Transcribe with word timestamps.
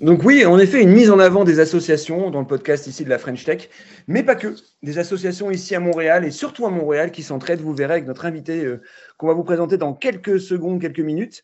Donc 0.00 0.24
oui, 0.24 0.44
en 0.44 0.58
effet, 0.58 0.82
une 0.82 0.92
mise 0.92 1.10
en 1.10 1.18
avant 1.18 1.44
des 1.44 1.58
associations 1.58 2.30
dans 2.30 2.40
le 2.40 2.46
podcast 2.46 2.86
ici 2.86 3.02
de 3.02 3.08
la 3.08 3.18
French 3.18 3.44
Tech, 3.44 3.70
mais 4.06 4.22
pas 4.22 4.34
que. 4.34 4.54
Des 4.82 4.98
associations 4.98 5.50
ici 5.50 5.74
à 5.74 5.80
Montréal 5.80 6.26
et 6.26 6.30
surtout 6.30 6.66
à 6.66 6.70
Montréal 6.70 7.10
qui 7.10 7.22
s'entraident, 7.22 7.62
vous 7.62 7.74
verrez 7.74 7.94
avec 7.94 8.06
notre 8.06 8.26
invité 8.26 8.62
euh, 8.64 8.82
qu'on 9.16 9.26
va 9.26 9.32
vous 9.32 9.42
présenter 9.42 9.78
dans 9.78 9.94
quelques 9.94 10.38
secondes, 10.38 10.82
quelques 10.82 11.00
minutes. 11.00 11.42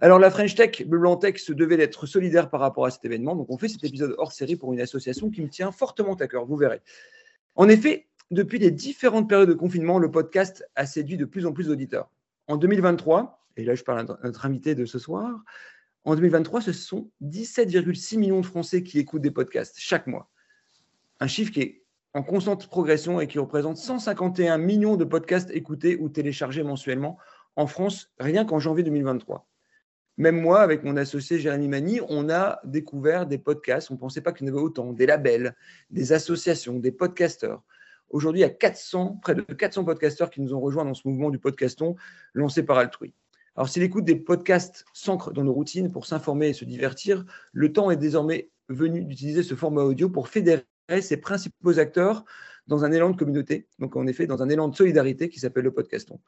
Alors 0.00 0.18
la 0.18 0.32
French 0.32 0.56
Tech, 0.56 0.84
Bleu 0.84 0.98
Blanc 0.98 1.16
Tech 1.16 1.38
se 1.38 1.52
devait 1.52 1.76
d'être 1.76 2.06
solidaire 2.06 2.50
par 2.50 2.58
rapport 2.58 2.86
à 2.86 2.90
cet 2.90 3.04
événement, 3.04 3.36
donc 3.36 3.48
on 3.50 3.56
fait 3.56 3.68
cet 3.68 3.84
épisode 3.84 4.16
hors 4.18 4.32
série 4.32 4.56
pour 4.56 4.72
une 4.72 4.80
association 4.80 5.30
qui 5.30 5.40
me 5.40 5.48
tient 5.48 5.70
fortement 5.70 6.14
à 6.14 6.26
cœur, 6.26 6.44
vous 6.44 6.56
verrez. 6.56 6.80
En 7.54 7.68
effet, 7.68 8.08
depuis 8.32 8.58
les 8.58 8.72
différentes 8.72 9.28
périodes 9.28 9.48
de 9.48 9.54
confinement, 9.54 10.00
le 10.00 10.10
podcast 10.10 10.68
a 10.74 10.86
séduit 10.86 11.16
de 11.16 11.24
plus 11.24 11.46
en 11.46 11.52
plus 11.52 11.68
d'auditeurs. 11.68 12.10
En 12.48 12.56
2023, 12.56 13.46
et 13.56 13.64
là 13.64 13.76
je 13.76 13.84
parle 13.84 14.00
à 14.00 14.18
notre 14.24 14.44
invité 14.44 14.74
de 14.74 14.86
ce 14.86 14.98
soir, 14.98 15.44
en 16.04 16.14
2023, 16.14 16.60
ce 16.60 16.72
sont 16.72 17.10
17,6 17.22 18.18
millions 18.18 18.40
de 18.40 18.46
Français 18.46 18.82
qui 18.82 18.98
écoutent 18.98 19.22
des 19.22 19.30
podcasts 19.30 19.76
chaque 19.78 20.06
mois. 20.06 20.30
Un 21.20 21.28
chiffre 21.28 21.52
qui 21.52 21.60
est 21.60 21.82
en 22.14 22.22
constante 22.22 22.66
progression 22.66 23.20
et 23.20 23.26
qui 23.26 23.38
représente 23.38 23.76
151 23.76 24.58
millions 24.58 24.96
de 24.96 25.04
podcasts 25.04 25.50
écoutés 25.50 25.96
ou 25.96 26.08
téléchargés 26.08 26.62
mensuellement 26.62 27.18
en 27.56 27.66
France, 27.66 28.12
rien 28.18 28.44
qu'en 28.44 28.58
janvier 28.58 28.82
2023. 28.82 29.46
Même 30.18 30.40
moi, 30.40 30.60
avec 30.60 30.84
mon 30.84 30.96
associé 30.96 31.38
Jérémy 31.38 31.68
Mani, 31.68 32.00
on 32.08 32.28
a 32.28 32.60
découvert 32.64 33.26
des 33.26 33.38
podcasts. 33.38 33.90
On 33.90 33.94
ne 33.94 33.98
pensait 33.98 34.20
pas 34.20 34.32
qu'il 34.32 34.46
y 34.46 34.50
en 34.50 34.52
avait 34.52 34.62
autant, 34.62 34.92
des 34.92 35.06
labels, 35.06 35.54
des 35.90 36.12
associations, 36.12 36.78
des 36.78 36.92
podcasteurs. 36.92 37.62
Aujourd'hui, 38.10 38.40
il 38.40 38.44
y 38.44 38.46
a 38.46 38.50
400, 38.50 39.20
près 39.22 39.34
de 39.34 39.40
400 39.40 39.84
podcasteurs 39.84 40.28
qui 40.28 40.42
nous 40.42 40.52
ont 40.52 40.60
rejoints 40.60 40.84
dans 40.84 40.92
ce 40.92 41.08
mouvement 41.08 41.30
du 41.30 41.38
podcaston 41.38 41.96
lancé 42.34 42.62
par 42.62 42.76
Altrui. 42.76 43.14
Alors, 43.56 43.68
si 43.68 43.80
l'écoute 43.80 44.04
des 44.04 44.16
podcasts 44.16 44.84
s'ancre 44.94 45.32
dans 45.32 45.44
nos 45.44 45.52
routines 45.52 45.92
pour 45.92 46.06
s'informer 46.06 46.48
et 46.48 46.52
se 46.54 46.64
divertir, 46.64 47.24
le 47.52 47.72
temps 47.72 47.90
est 47.90 47.96
désormais 47.96 48.50
venu 48.68 49.04
d'utiliser 49.04 49.42
ce 49.42 49.54
format 49.54 49.82
audio 49.82 50.08
pour 50.08 50.28
fédérer 50.28 50.64
ses 51.00 51.18
principaux 51.18 51.78
acteurs 51.78 52.24
dans 52.66 52.84
un 52.84 52.92
élan 52.92 53.10
de 53.10 53.16
communauté, 53.16 53.66
donc 53.78 53.96
en 53.96 54.06
effet 54.06 54.26
dans 54.26 54.42
un 54.42 54.48
élan 54.48 54.68
de 54.68 54.76
solidarité 54.76 55.28
qui 55.28 55.40
s'appelle 55.40 55.64
le 55.64 55.72
podcaston. 55.72 56.20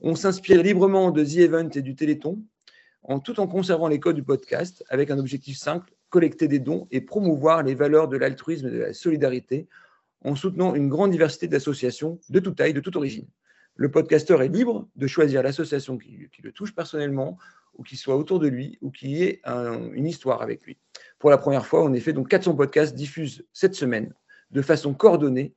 On 0.00 0.14
s'inspire 0.14 0.62
librement 0.62 1.10
de 1.10 1.24
The 1.24 1.38
Event 1.38 1.68
et 1.74 1.82
du 1.82 1.94
Téléthon, 1.94 2.42
tout 3.24 3.40
en 3.40 3.46
conservant 3.46 3.88
les 3.88 4.00
codes 4.00 4.16
du 4.16 4.22
podcast, 4.22 4.84
avec 4.88 5.10
un 5.10 5.18
objectif 5.18 5.58
simple, 5.58 5.92
collecter 6.08 6.48
des 6.48 6.60
dons 6.60 6.86
et 6.90 7.00
promouvoir 7.00 7.62
les 7.62 7.74
valeurs 7.74 8.08
de 8.08 8.16
l'altruisme 8.16 8.68
et 8.68 8.70
de 8.70 8.78
la 8.78 8.92
solidarité, 8.94 9.68
en 10.24 10.36
soutenant 10.36 10.74
une 10.74 10.88
grande 10.88 11.10
diversité 11.10 11.48
d'associations 11.48 12.20
de 12.30 12.38
toute 12.38 12.56
taille, 12.56 12.74
de 12.74 12.80
toute 12.80 12.96
origine. 12.96 13.26
Le 13.82 13.90
podcasteur 13.90 14.42
est 14.42 14.48
libre 14.48 14.88
de 14.94 15.08
choisir 15.08 15.42
l'association 15.42 15.98
qui, 15.98 16.28
le 16.40 16.52
touche 16.52 16.72
personnellement, 16.72 17.36
ou 17.74 17.82
qui 17.82 17.96
soit 17.96 18.14
autour 18.14 18.38
de 18.38 18.46
lui, 18.46 18.78
ou 18.80 18.92
qui 18.92 19.24
ait 19.24 19.40
un, 19.42 19.90
une 19.90 20.06
histoire 20.06 20.40
avec 20.40 20.62
lui. 20.62 20.78
Pour 21.18 21.30
la 21.30 21.36
première 21.36 21.66
fois, 21.66 21.82
en 21.82 21.92
effet, 21.92 22.12
donc 22.12 22.28
400 22.28 22.54
podcasts 22.54 22.94
diffusent 22.94 23.44
cette 23.52 23.74
semaine 23.74 24.14
de 24.52 24.62
façon 24.62 24.94
coordonnée 24.94 25.56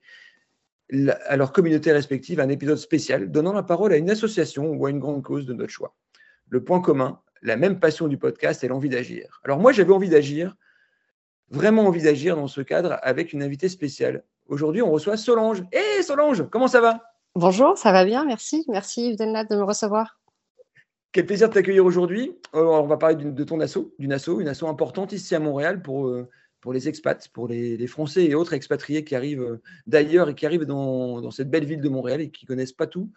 à 1.27 1.37
leur 1.37 1.51
communauté 1.51 1.91
respective 1.91 2.39
un 2.39 2.49
épisode 2.49 2.79
spécial 2.79 3.29
donnant 3.29 3.53
la 3.53 3.61
parole 3.61 3.93
à 3.93 3.97
une 3.97 4.09
association 4.09 4.71
ou 4.71 4.87
à 4.87 4.89
une 4.89 4.99
grande 4.99 5.21
cause 5.21 5.45
de 5.45 5.53
notre 5.53 5.71
choix. 5.71 5.95
Le 6.49 6.63
point 6.63 6.81
commun, 6.81 7.21
la 7.43 7.57
même 7.57 7.79
passion 7.79 8.07
du 8.07 8.17
podcast 8.17 8.63
et 8.63 8.67
l'envie 8.67 8.89
d'agir. 8.89 9.39
Alors 9.43 9.59
moi, 9.59 9.71
j'avais 9.71 9.93
envie 9.93 10.09
d'agir, 10.09 10.55
vraiment 11.51 11.85
envie 11.85 12.01
d'agir 12.01 12.37
dans 12.37 12.47
ce 12.47 12.61
cadre 12.61 12.97
avec 13.03 13.33
une 13.33 13.43
invitée 13.43 13.69
spéciale. 13.69 14.23
Aujourd'hui, 14.47 14.81
on 14.81 14.89
reçoit 14.89 15.15
Solange. 15.15 15.61
Hé 15.71 15.77
hey, 15.77 16.03
Solange, 16.03 16.49
comment 16.49 16.67
ça 16.67 16.81
va? 16.81 17.14
Bonjour, 17.35 17.77
ça 17.77 17.91
va 17.91 18.05
bien, 18.05 18.23
merci. 18.25 18.63
Merci 18.69 19.09
Yvdena 19.09 19.43
de 19.43 19.55
me 19.55 19.63
recevoir. 19.63 20.19
Quel 21.11 21.25
plaisir 21.25 21.49
de 21.49 21.53
t'accueillir 21.53 21.85
aujourd'hui. 21.85 22.37
On 22.53 22.83
va 22.83 22.97
parler 22.97 23.15
de 23.15 23.43
ton 23.43 23.59
asso, 23.59 23.93
d'une 23.99 24.13
asso, 24.13 24.39
une 24.39 24.47
asso 24.47 24.63
importante 24.63 25.11
ici 25.11 25.35
à 25.35 25.39
Montréal 25.39 25.81
pour, 25.81 26.07
euh, 26.07 26.29
pour 26.61 26.73
les 26.73 26.87
expats, 26.87 27.27
pour 27.29 27.47
les, 27.47 27.87
Français 27.87 28.25
et 28.25 28.35
autres 28.35 28.53
expatriés 28.53 29.03
qui 29.03 29.15
arrivent 29.15 29.41
euh, 29.43 29.61
d'ailleurs 29.85 30.29
et 30.29 30.35
qui 30.35 30.45
arrivent 30.45 30.65
dans, 30.65 31.21
dans, 31.21 31.31
cette 31.31 31.49
belle 31.49 31.65
ville 31.65 31.81
de 31.81 31.89
Montréal 31.89 32.21
et 32.21 32.29
qui 32.29 32.45
ne 32.45 32.47
connaissent 32.47 32.73
pas 32.73 32.87
tout. 32.87 33.11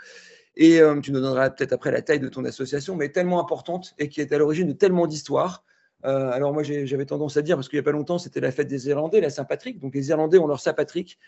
Et 0.56 0.80
euh, 0.80 1.00
tu 1.00 1.12
nous 1.12 1.20
donneras 1.20 1.50
peut-être 1.50 1.72
après 1.72 1.92
la 1.92 2.02
taille 2.02 2.18
de 2.18 2.28
ton 2.28 2.44
association, 2.44 2.96
mais 2.96 3.10
tellement 3.10 3.40
importante 3.40 3.94
et 3.98 4.08
qui 4.08 4.20
est 4.20 4.32
à 4.32 4.38
l'origine 4.38 4.66
de 4.66 4.72
tellement 4.72 5.06
d'histoires. 5.06 5.64
Euh, 6.04 6.30
alors 6.30 6.52
moi, 6.52 6.64
j'avais 6.64 7.06
tendance 7.06 7.36
à 7.36 7.42
dire, 7.42 7.56
parce 7.56 7.68
qu'il 7.68 7.76
n'y 7.76 7.82
a 7.82 7.84
pas 7.84 7.92
longtemps, 7.92 8.18
c'était 8.18 8.40
la 8.40 8.50
fête 8.50 8.66
des 8.66 8.88
Irlandais, 8.88 9.20
la 9.20 9.30
Saint-Patrick. 9.30 9.78
Donc 9.78 9.94
les 9.94 10.08
Irlandais 10.10 10.38
ont 10.38 10.48
leur 10.48 10.60
Saint-Patrick. 10.60 11.18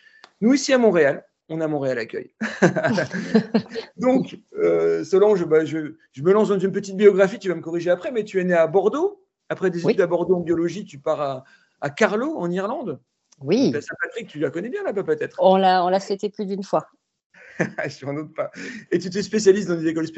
Nous, 0.41 0.55
ici 0.55 0.73
à 0.73 0.79
Montréal, 0.79 1.25
on 1.51 1.61
a 1.61 1.69
Montréal 1.69 1.99
Accueil. 1.99 2.33
Donc, 3.97 4.39
euh, 4.59 5.05
Solange, 5.05 5.45
bah, 5.47 5.65
je, 5.65 5.95
je, 6.13 6.23
me 6.23 6.33
lance 6.33 6.49
dans 6.49 6.59
une 6.59 6.73
petite 6.73 6.97
biographie, 6.97 7.39
tu 7.39 7.49
vas 7.49 7.55
me 7.55 7.61
corriger 7.61 7.91
après, 7.91 8.13
mais 8.13 8.25
tu 8.25 8.41
es 8.41 8.45
né 8.45 8.55
à 8.55 8.67
Bordeaux. 8.67 9.25
Après 9.49 9.71
des 9.71 9.85
études 9.85 10.01
à 10.01 10.07
Bordeaux 10.07 10.37
en 10.37 10.41
biologie, 10.41 10.85
tu 10.85 10.99
pars 10.99 11.21
à, 11.21 11.45
à 11.81 11.91
Carlow, 11.91 12.37
en 12.37 12.51
Irlande. 12.51 13.01
Oui. 13.41 13.71
La 13.73 13.81
Saint-Patrick, 13.81 14.29
tu 14.29 14.39
la 14.39 14.51
connais 14.51 14.69
bien 14.69 14.83
là-bas 14.85 15.03
peut-être 15.03 15.37
On 15.41 15.57
l'a 15.57 16.01
fêté 16.01 16.31
plus 16.31 16.47
d'une 16.47 16.63
fois. 16.63 16.87
je 17.89 18.07
n'en 18.07 18.15
doute 18.15 18.35
pas. 18.35 18.51
Et 18.91 18.99
tu 18.99 19.11
te 19.11 19.21
spécialises 19.21 19.67
dans 19.67 19.77
des 19.77 19.87
écoles 19.87 20.09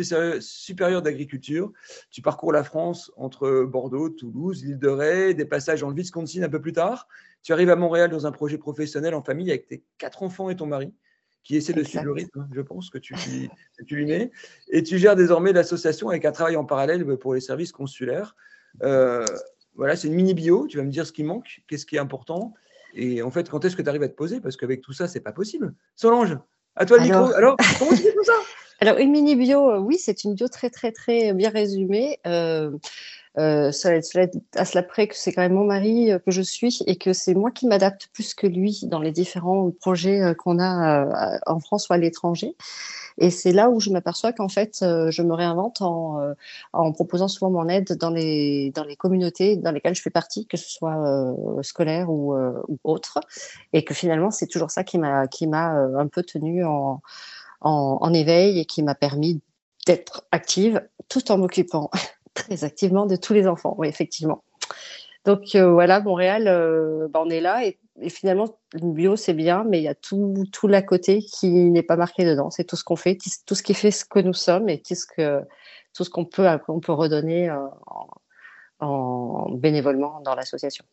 supérieures 0.40 1.02
d'agriculture. 1.02 1.72
Tu 2.10 2.22
parcours 2.22 2.52
la 2.52 2.64
France 2.64 3.12
entre 3.16 3.64
Bordeaux, 3.64 4.10
Toulouse, 4.10 4.64
l'île 4.64 4.78
de 4.78 4.88
Ré, 4.88 5.34
des 5.34 5.44
passages 5.44 5.80
dans 5.80 5.88
le 5.88 5.94
Wisconsin 5.94 6.42
un 6.42 6.48
peu 6.48 6.60
plus 6.60 6.72
tard. 6.72 7.08
Tu 7.42 7.52
arrives 7.52 7.70
à 7.70 7.76
Montréal 7.76 8.10
dans 8.10 8.26
un 8.26 8.32
projet 8.32 8.58
professionnel 8.58 9.14
en 9.14 9.22
famille 9.22 9.50
avec 9.50 9.66
tes 9.66 9.82
quatre 9.98 10.22
enfants 10.22 10.50
et 10.50 10.56
ton 10.56 10.66
mari 10.66 10.92
qui 11.42 11.56
essaie 11.56 11.72
de 11.72 11.82
suivre 11.82 12.04
le 12.04 12.12
rythme, 12.12 12.46
je 12.52 12.60
pense, 12.60 12.88
que 12.88 12.98
tu, 12.98 13.14
que 13.14 13.84
tu 13.84 13.96
lui 13.96 14.06
mets. 14.06 14.30
Et 14.68 14.82
tu 14.82 14.98
gères 14.98 15.16
désormais 15.16 15.52
l'association 15.52 16.08
avec 16.08 16.24
un 16.24 16.32
travail 16.32 16.56
en 16.56 16.64
parallèle 16.64 17.04
pour 17.18 17.34
les 17.34 17.40
services 17.40 17.72
consulaires. 17.72 18.36
Euh, 18.82 19.24
voilà, 19.74 19.96
c'est 19.96 20.08
une 20.08 20.14
mini 20.14 20.34
bio. 20.34 20.66
Tu 20.68 20.76
vas 20.76 20.84
me 20.84 20.90
dire 20.90 21.06
ce 21.06 21.12
qui 21.12 21.24
manque, 21.24 21.62
qu'est-ce 21.66 21.86
qui 21.86 21.96
est 21.96 22.00
important. 22.00 22.54
Et 22.94 23.22
en 23.22 23.30
fait, 23.30 23.48
quand 23.48 23.64
est-ce 23.64 23.74
que 23.74 23.82
tu 23.82 23.88
arrives 23.88 24.02
à 24.02 24.08
te 24.08 24.14
poser? 24.14 24.40
Parce 24.40 24.56
qu'avec 24.56 24.82
tout 24.82 24.92
ça, 24.92 25.08
c'est 25.08 25.20
pas 25.20 25.32
possible. 25.32 25.74
Solange, 25.96 26.38
à 26.76 26.86
toi 26.86 26.98
le 26.98 27.04
Alors... 27.04 27.26
micro. 27.26 27.36
Alors, 27.36 27.56
comment 27.78 27.90
tu 27.90 28.02
fais 28.02 28.12
tout 28.12 28.24
ça? 28.24 28.34
Alors, 28.82 28.98
une 28.98 29.12
mini 29.12 29.36
bio, 29.36 29.70
euh, 29.70 29.78
oui, 29.78 29.96
c'est 29.96 30.24
une 30.24 30.34
bio 30.34 30.48
très, 30.48 30.68
très, 30.68 30.90
très 30.90 31.32
bien 31.34 31.50
résumée. 31.50 32.18
Euh, 32.26 32.72
euh, 33.38 33.70
cela, 33.70 34.02
cela, 34.02 34.26
à 34.56 34.64
cela 34.64 34.82
près 34.82 35.06
que 35.06 35.14
c'est 35.16 35.32
quand 35.32 35.42
même 35.42 35.54
mon 35.54 35.64
mari 35.64 36.10
euh, 36.10 36.18
que 36.18 36.32
je 36.32 36.42
suis 36.42 36.82
et 36.88 36.96
que 36.96 37.12
c'est 37.12 37.34
moi 37.34 37.52
qui 37.52 37.68
m'adapte 37.68 38.08
plus 38.12 38.34
que 38.34 38.48
lui 38.48 38.80
dans 38.88 39.00
les 39.00 39.12
différents 39.12 39.70
projets 39.70 40.20
euh, 40.20 40.34
qu'on 40.34 40.58
a 40.58 41.38
en 41.46 41.60
France 41.60 41.88
ou 41.88 41.92
à 41.92 41.96
l'étranger. 41.96 42.56
Et 43.18 43.30
c'est 43.30 43.52
là 43.52 43.70
où 43.70 43.78
je 43.78 43.90
m'aperçois 43.90 44.32
qu'en 44.32 44.48
fait, 44.48 44.78
je 44.80 45.22
me 45.22 45.34
réinvente 45.34 45.80
en, 45.80 46.18
en, 46.72 46.92
proposant 46.92 47.28
souvent 47.28 47.52
mon 47.52 47.68
aide 47.68 47.92
dans 47.98 48.10
les, 48.10 48.72
dans 48.74 48.84
les 48.84 48.96
communautés 48.96 49.56
dans 49.56 49.70
lesquelles 49.70 49.94
je 49.94 50.02
fais 50.02 50.10
partie, 50.10 50.46
que 50.46 50.56
ce 50.56 50.68
soit 50.68 51.36
scolaire 51.60 52.10
ou, 52.10 52.34
ou, 52.34 52.78
autre. 52.84 53.20
Et 53.74 53.84
que 53.84 53.92
finalement, 53.92 54.30
c'est 54.30 54.46
toujours 54.46 54.70
ça 54.70 54.82
qui 54.82 54.96
m'a, 54.96 55.28
qui 55.28 55.46
m'a 55.46 55.72
un 55.72 56.06
peu 56.08 56.22
tenue 56.22 56.64
en, 56.64 57.02
en, 57.62 58.12
éveil 58.14 58.58
et 58.58 58.64
qui 58.64 58.82
m'a 58.82 58.94
permis 58.94 59.40
d'être 59.86 60.24
active 60.32 60.82
tout 61.08 61.30
en 61.30 61.38
m'occupant 61.38 61.90
très 62.34 62.64
activement 62.64 63.06
de 63.06 63.16
tous 63.16 63.32
les 63.32 63.46
enfants, 63.46 63.74
oui, 63.78 63.88
effectivement. 63.88 64.42
Donc 65.24 65.54
euh, 65.54 65.70
voilà, 65.70 66.00
Montréal, 66.00 66.48
euh, 66.48 67.08
bah, 67.08 67.22
on 67.24 67.30
est 67.30 67.40
là 67.40 67.64
et, 67.64 67.78
et 68.00 68.08
finalement, 68.08 68.58
une 68.74 68.92
bio, 68.92 69.16
c'est 69.16 69.34
bien, 69.34 69.64
mais 69.64 69.78
il 69.78 69.84
y 69.84 69.88
a 69.88 69.94
tout, 69.94 70.44
tout 70.52 70.66
l'à 70.66 70.82
côté 70.82 71.20
qui 71.20 71.48
n'est 71.48 71.82
pas 71.82 71.96
marqué 71.96 72.24
dedans. 72.24 72.50
C'est 72.50 72.64
tout 72.64 72.76
ce 72.76 72.84
qu'on 72.84 72.96
fait, 72.96 73.18
tout 73.46 73.54
ce 73.54 73.62
qui 73.62 73.74
fait 73.74 73.90
ce 73.90 74.04
que 74.04 74.18
nous 74.18 74.32
sommes 74.32 74.68
et 74.68 74.80
tout 74.80 74.94
ce 74.94 75.06
que 75.06 75.42
tout 75.94 76.04
ce 76.04 76.10
qu'on 76.10 76.24
peut, 76.24 76.46
on 76.68 76.80
peut 76.80 76.92
redonner 76.92 77.50
euh, 77.50 77.58
en, 77.86 78.06
en 78.80 79.50
bénévolement 79.52 80.20
dans 80.20 80.34
l'association. 80.34 80.84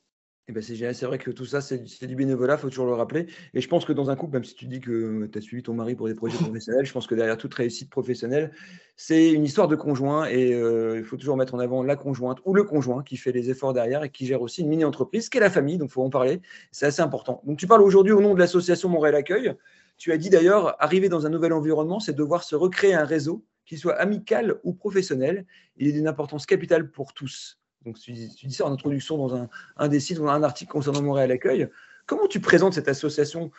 Eh 0.50 0.51
ben 0.51 0.63
c'est 0.63 1.06
vrai 1.06 1.19
que 1.19 1.30
tout 1.30 1.46
ça, 1.46 1.62
c'est 1.62 2.07
du 2.07 2.16
bénévolat, 2.16 2.56
il 2.56 2.60
faut 2.60 2.69
toujours 2.69 2.88
le 2.88 2.96
rappeler. 2.96 3.28
Et 3.54 3.62
je 3.62 3.68
pense 3.68 3.86
que 3.86 3.94
dans 3.94 4.10
un 4.10 4.16
couple, 4.16 4.34
même 4.34 4.44
si 4.44 4.56
tu 4.56 4.66
dis 4.66 4.80
que 4.80 5.28
tu 5.28 5.38
as 5.38 5.42
suivi 5.42 5.62
ton 5.62 5.75
mari 5.75 5.94
pour 5.94 6.07
des 6.07 6.16
projets 6.16 6.38
professionnels, 6.44 6.88
je 6.88 6.92
pense 6.92 7.06
que 7.06 7.13
derrière 7.13 7.38
toute 7.38 7.54
réussite 7.54 7.92
professionnelle, 7.92 8.51
c'est 8.96 9.30
une 9.30 9.44
histoire 9.44 9.68
de 9.68 9.75
conjoint. 9.75 10.25
Et 10.25 10.56
euh, 10.56 10.98
il 10.98 11.04
faut 11.04 11.18
toujours 11.18 11.38
mettre 11.38 11.54
en 11.54 11.60
avant 11.60 11.84
la 11.84 11.96
conjointe 11.96 12.40
ou 12.46 12.56
le 12.56 12.63
conjoint 12.63 13.04
qui 13.04 13.16
fait 13.16 13.31
les 13.31 13.51
efforts 13.51 13.74
derrière 13.74 14.04
et 14.04 14.10
qui 14.10 14.25
gère 14.25 14.42
aussi 14.42 14.62
une 14.62 14.69
mini-entreprise, 14.69 15.30
qui 15.30 15.38
est 15.38 15.42
la 15.42 15.51
famille. 15.51 15.78
Donc, 15.78 15.90
il 15.90 15.94
faut 15.94 16.04
en 16.04 16.10
parler. 16.10 16.42
C'est 16.72 16.88
assez 16.88 17.04
important. 17.04 17.44
Donc, 17.45 17.60
tu 17.60 17.68
parles 17.68 17.84
aujourd'hui 17.84 18.13
au 18.13 18.22
nom 18.22 18.34
de 18.34 18.40
l'association 18.40 18.90
Montréal 18.90 19.13
Accueil. 19.13 19.54
Tu 19.98 20.12
as 20.13 20.18
dit 20.18 20.31
d'ailleurs, 20.31 20.84
arriver 20.84 21.10
dans 21.10 21.28
un 21.28 21.30
nouvel 21.30 21.54
environnement, 21.54 22.00
c'est 22.00 22.13
devoir 22.13 22.42
se 22.44 22.56
recréer 22.56 22.95
un 22.95 23.06
réseau, 23.06 23.45
qu'il 23.68 23.78
soit 23.78 23.94
amical 24.00 24.60
ou 24.63 24.74
professionnel. 24.74 25.45
Il 25.78 25.88
est 25.88 25.92
d'une 25.92 26.07
importance 26.07 26.48
capitale 26.48 26.90
pour 26.90 27.13
tous 27.13 27.59
Donc, 27.86 28.00
tu, 28.00 28.12
dis 28.12 28.54
ça 28.54 28.66
en 28.66 28.72
introduction 28.72 29.18
dans 29.18 29.36
un, 29.36 29.50
un 29.78 29.88
des 29.88 30.00
sites 30.00 30.20
ou 30.20 30.30
un 30.30 30.44
article 30.44 30.72
concernant 30.72 31.02
Montréal 31.02 31.31
Accueil. 31.31 31.70
Comment 32.06 32.28
tu 32.28 32.40
présentes 32.40 32.74
cette 32.74 32.88
association? 32.88 33.52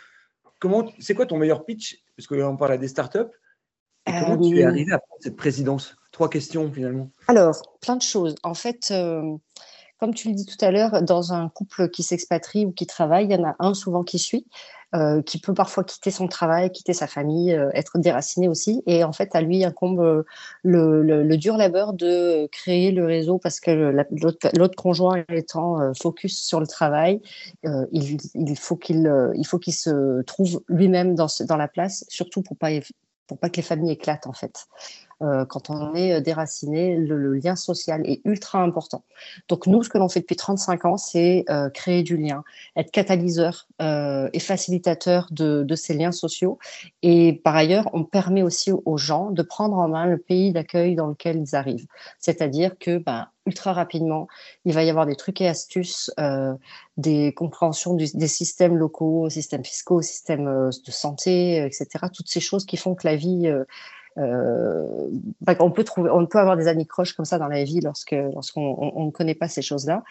Comment, 0.59 0.87
C'est 0.99 1.15
quoi 1.15 1.27
ton 1.27 1.39
meilleur 1.39 1.65
pitch? 1.65 2.03
Parce 2.17 2.27
que 2.27 2.35
là, 2.35 2.49
on 2.49 2.57
parle 2.57 2.73
à 2.73 2.79
des 2.79 2.89
startups. 2.89 3.31
Et 4.07 4.13
comment 4.21 4.39
tu 4.39 4.59
es 4.59 4.65
arrivé 4.65 4.93
à 4.93 4.99
prendre 4.99 5.23
cette 5.23 5.37
présidence? 5.37 5.97
Trois 6.11 6.29
questions 6.29 6.71
finalement. 6.73 7.11
Alors, 7.29 7.63
plein 7.81 7.97
de 7.97 8.03
choses. 8.03 8.35
En 8.43 8.55
fait, 8.55 8.93
comme 10.01 10.15
tu 10.15 10.29
le 10.29 10.35
dis 10.35 10.47
tout 10.47 10.63
à 10.65 10.71
l'heure, 10.71 11.03
dans 11.03 11.33
un 11.33 11.49
couple 11.51 11.91
qui 11.91 12.03
s'expatrie 12.03 12.65
ou 12.65 12.73
qui 12.73 12.87
travaille, 12.87 13.27
il 13.27 13.33
y 13.33 13.37
en 13.37 13.45
a 13.45 13.55
un 13.59 13.75
souvent 13.75 14.03
qui 14.03 14.19
suit, 14.19 14.47
euh, 14.49 14.80
qui 15.23 15.39
peut 15.39 15.55
parfois 15.55 15.85
quitter 15.85 16.11
son 16.11 16.27
travail, 16.27 16.71
quitter 16.71 16.93
sa 16.93 17.07
famille, 17.07 17.53
euh, 17.53 17.71
être 17.75 17.99
déraciné 17.99 18.49
aussi. 18.49 18.83
Et 18.87 19.05
en 19.05 19.13
fait, 19.13 19.35
à 19.35 19.41
lui 19.41 19.65
incombe 19.65 20.01
euh, 20.01 20.25
le, 20.65 21.37
dur 21.37 21.57
labeur 21.57 21.93
de 21.93 22.49
créer 22.49 22.91
le 22.91 23.07
réseau 23.07 23.39
parce 23.39 23.61
que 23.61 23.71
l'autre 23.71 24.77
conjoint 24.77 25.25
étant 25.29 25.93
focus 25.95 26.43
sur 26.43 26.61
le 26.61 26.67
travail, 26.67 27.21
il, 27.93 28.59
faut 28.59 28.77
qu'il 28.77 29.05
se 29.73 30.23
trouve 30.23 30.63
lui-même 30.69 31.15
dans, 31.15 31.29
dans 31.47 31.57
la 31.57 31.69
place, 31.69 32.05
surtout 32.09 32.43
pour 32.43 32.57
pas 32.57 32.71
pour 33.27 33.39
pas 33.39 33.49
que 33.49 33.57
les 33.57 33.63
familles 33.63 33.93
éclatent 33.93 34.27
en 34.27 34.33
fait. 34.33 34.67
Euh, 35.23 35.45
quand 35.45 35.69
on 35.69 35.95
est 35.95 36.15
euh, 36.15 36.21
déraciné, 36.21 36.97
le, 36.97 37.35
lien 37.35 37.57
social 37.57 38.03
est 38.07 38.21
ultra 38.25 38.63
important. 38.63 39.05
Donc 39.49 39.67
nous, 39.67 39.83
ce 39.83 39.89
que 39.91 39.99
l'on 39.99 40.09
fait 40.09 40.21
depuis 40.21 40.37
35 40.37 40.85
ans, 40.87 40.97
c'est 40.97 41.45
euh, 41.51 41.69
créer 41.69 42.03
du 42.03 42.17
lien, 42.17 42.43
être 42.77 42.91
catalyseur 42.91 43.67
et 43.81 44.41
facilitateur 44.41 45.29
de, 45.31 45.75
ces 45.75 45.95
liens 45.95 46.13
sociaux. 46.13 46.59
Et 47.03 47.41
par 47.45 47.57
ailleurs, 47.57 47.89
on 47.93 48.05
permet 48.05 48.43
aussi 48.43 48.73
aux 48.73 48.97
gens 48.97 49.31
de 49.31 49.43
prendre 49.43 49.79
en 49.79 49.89
main 49.89 50.07
le 50.07 50.19
pays 50.19 50.53
d'accueil 50.53 50.95
dans 50.95 51.07
lequel 51.07 51.39
ils 51.39 51.57
arrivent. 51.57 51.87
C'est-à-dire 52.19 52.79
que 52.79 52.99
ben, 52.99 53.29
ultra 53.47 53.73
rapidement. 53.73 54.29
Il 54.67 54.75
va 54.75 54.85
y 54.85 54.91
avoir 54.91 55.07
des 55.07 55.17
trucs 55.17 55.41
et 55.41 55.49
astuces, 55.49 56.11
des 56.99 57.33
compréhensions 57.33 57.95
des 57.95 58.29
systèmes 58.29 58.77
locaux, 58.77 59.31
systèmes 59.31 59.65
fiscaux, 59.65 60.03
systèmes 60.03 60.45
de 60.45 60.91
santé, 60.91 61.65
etc. 61.65 61.89
Toutes 62.13 62.29
ces 62.29 62.41
choses 62.41 62.67
qui 62.67 62.77
font 62.77 62.95
que 62.95 63.07
la 63.07 63.17
vie 63.17 63.51
bah, 65.41 65.57
on 65.61 65.71
peut 65.71 65.85
peut 65.85 66.39
avoir 66.39 66.57
des 66.57 66.69
anicroches 66.69 67.15
comme 67.15 67.25
ça 67.25 67.39
dans 67.39 67.49
la 67.49 67.65
vie 67.65 67.81
lorsque 67.81 68.13
lorsqu'on 68.13 69.07
ne 69.07 69.11
connaît 69.11 69.35
pas 69.35 69.49
ces 69.49 69.63
choses-là, 69.63 70.03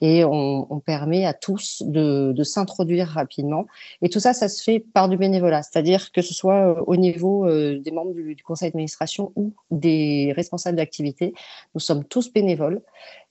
et 0.00 0.24
on, 0.24 0.80
permet 0.80 1.24
à 1.24 1.32
tous 1.32 1.82
de, 1.86 2.42
s'introduire 2.42 3.08
rapidement. 3.08 3.66
Et 4.02 4.10
tout 4.10 4.20
ça, 4.20 4.34
ça 4.34 4.48
se 4.48 4.62
fait 4.62 4.80
par 4.80 5.08
du 5.08 5.16
bénévolat, 5.16 5.62
c'est-à-dire 5.62 6.12
que 6.12 6.20
ce 6.20 6.34
soit 6.34 6.78
euh, 6.78 6.82
au 6.86 6.96
niveau 6.96 7.46
euh, 7.46 7.78
des 7.78 7.90
membres 7.90 8.12
du, 8.12 8.34
du 8.34 8.42
conseil 8.42 8.70
d'administration 8.70 9.32
ou 9.34 9.54
des 9.70 10.32
responsables 10.36 10.76
d'activité, 10.76 11.32
nous 11.74 11.80
sommes 11.80 12.04
tous 12.04 12.30
bénévoles 12.32 12.82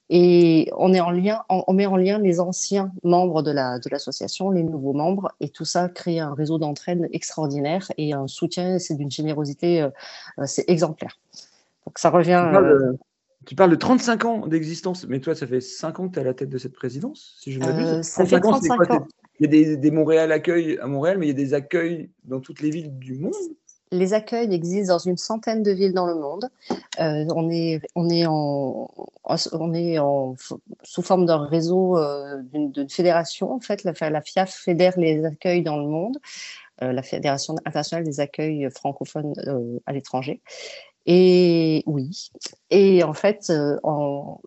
et 0.10 0.70
on, 0.76 0.94
est 0.94 1.00
en 1.00 1.12
lien, 1.12 1.44
on 1.50 1.74
met 1.74 1.86
en 1.86 1.96
lien 1.96 2.20
les 2.20 2.40
anciens 2.40 2.92
membres 3.04 3.42
de 3.42 3.52
l'association, 3.90 4.52
les 4.52 4.64
nouveaux 4.64 4.94
membres, 4.94 5.32
et 5.40 5.50
tout 5.50 5.66
ça 5.66 5.88
crée 5.90 6.20
un 6.20 6.34
réseau 6.34 6.58
d'entraide 6.58 7.08
extraordinaire 7.14 7.90
et 7.98 8.14
un 8.14 8.28
soutien, 8.28 8.80
c'est 8.80 8.96
d'une 8.96 9.12
générosité, 9.12 9.82
euh, 9.82 9.90
euh, 10.40 10.44
c'est 10.46 10.70
exemplaire. 10.70 11.20
Donc 11.86 11.98
ça 11.98 12.10
revient. 12.10 12.46
Tu 13.46 13.56
parles, 13.56 13.72
de, 13.72 13.76
35 13.76 14.26
ans 14.26 14.48
d'existence, 14.48 15.06
mais 15.08 15.20
toi, 15.20 15.36
ça 15.36 15.46
fait 15.48 15.60
5 15.60 16.00
ans 16.00 16.08
que 16.08 16.14
tu 16.14 16.20
es 16.20 16.22
à 16.22 16.26
la 16.26 16.34
tête 16.34 16.50
de 16.50 16.58
cette 16.58 16.74
présidence, 16.74 17.36
si 17.42 17.52
je 17.52 17.60
ne 17.60 17.66
m'abuse. 17.66 17.88
Euh, 17.88 18.02
ça 18.02 18.26
fait 18.26 18.40
35 18.40 18.92
ans. 18.92 19.08
Il 19.40 19.46
y 19.46 19.46
a 19.46 19.52
des, 19.52 19.78
des 19.78 19.92
Montréal 19.92 20.32
accueils 20.32 20.78
à 20.80 20.88
Montréal, 20.88 21.18
mais 21.18 21.26
il 21.26 21.30
y 21.30 21.32
a 21.32 21.36
des 21.36 21.54
accueils 21.54 22.10
dans 22.24 22.40
toutes 22.40 22.62
les 22.62 22.70
villes 22.70 22.98
du 23.00 23.16
monde? 23.16 23.34
Les 23.94 24.14
accueils 24.14 24.54
existent 24.54 24.94
dans 24.94 25.00
une 25.00 25.18
centaine 25.18 25.64
de 25.64 25.72
villes 25.72 25.94
dans 25.94 26.06
le 26.06 26.16
monde. 26.16 26.50
Euh, 27.00 27.26
on, 27.36 27.50
est, 27.50 27.82
on, 27.96 28.10
est 28.10 28.26
on 28.28 29.74
est 29.74 30.00
en, 30.00 30.36
sous 30.84 31.02
forme 31.02 31.26
d'un 31.26 31.46
réseau, 31.46 31.98
euh, 31.98 32.42
d'une 32.52 32.90
fédération. 32.90 33.52
En 33.52 33.60
fait, 33.60 33.84
la, 33.84 33.94
la, 34.10 34.22
FIAF 34.22 34.54
fédère 34.54 35.00
les 35.00 35.24
accueils 35.24 35.62
dans 35.62 35.78
le 35.78 35.88
monde, 35.88 36.18
euh, 36.82 36.92
la 36.92 37.04
Fédération 37.04 37.56
internationale 37.66 38.04
des 38.04 38.20
accueils 38.20 38.68
francophones 38.72 39.34
à 39.86 39.94
l'étranger. 39.94 40.42
Et 41.06 41.84
oui, 41.86 42.30
et 42.70 43.04
en 43.04 43.14
fait, 43.14 43.52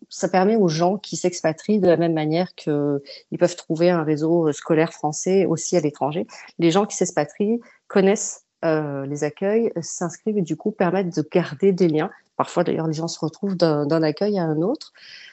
ça 0.08 0.28
permet 0.30 0.56
aux 0.56 0.68
gens 0.68 0.96
qui 0.96 1.16
s'expatrient 1.16 1.80
de 1.80 1.86
la 1.86 1.98
même 1.98 2.14
manière 2.14 2.54
qu'ils 2.54 3.02
peuvent 3.38 3.56
trouver 3.56 3.90
un 3.90 4.02
réseau 4.02 4.50
scolaire 4.52 4.94
français 4.94 5.44
aussi 5.44 5.76
à 5.76 5.80
l'étranger. 5.80 6.26
Les 6.58 6.70
gens 6.70 6.86
qui 6.86 6.96
s'expatrient 6.96 7.60
connaissent 7.88 8.45
euh, 8.66 9.06
les 9.06 9.24
accueils 9.24 9.72
s'inscrivent 9.80 10.38
et 10.38 10.42
du 10.42 10.56
coup 10.56 10.70
permettent 10.70 11.14
de 11.14 11.26
garder 11.30 11.72
des 11.72 11.88
liens. 11.88 12.10
Parfois, 12.36 12.64
d'ailleurs, 12.64 12.86
les 12.86 12.92
gens 12.92 13.08
se 13.08 13.18
retrouvent 13.18 13.56
d'un 13.56 14.02
accueil 14.02 14.38
à 14.38 14.44
un 14.44 14.60
autre. 14.60 14.92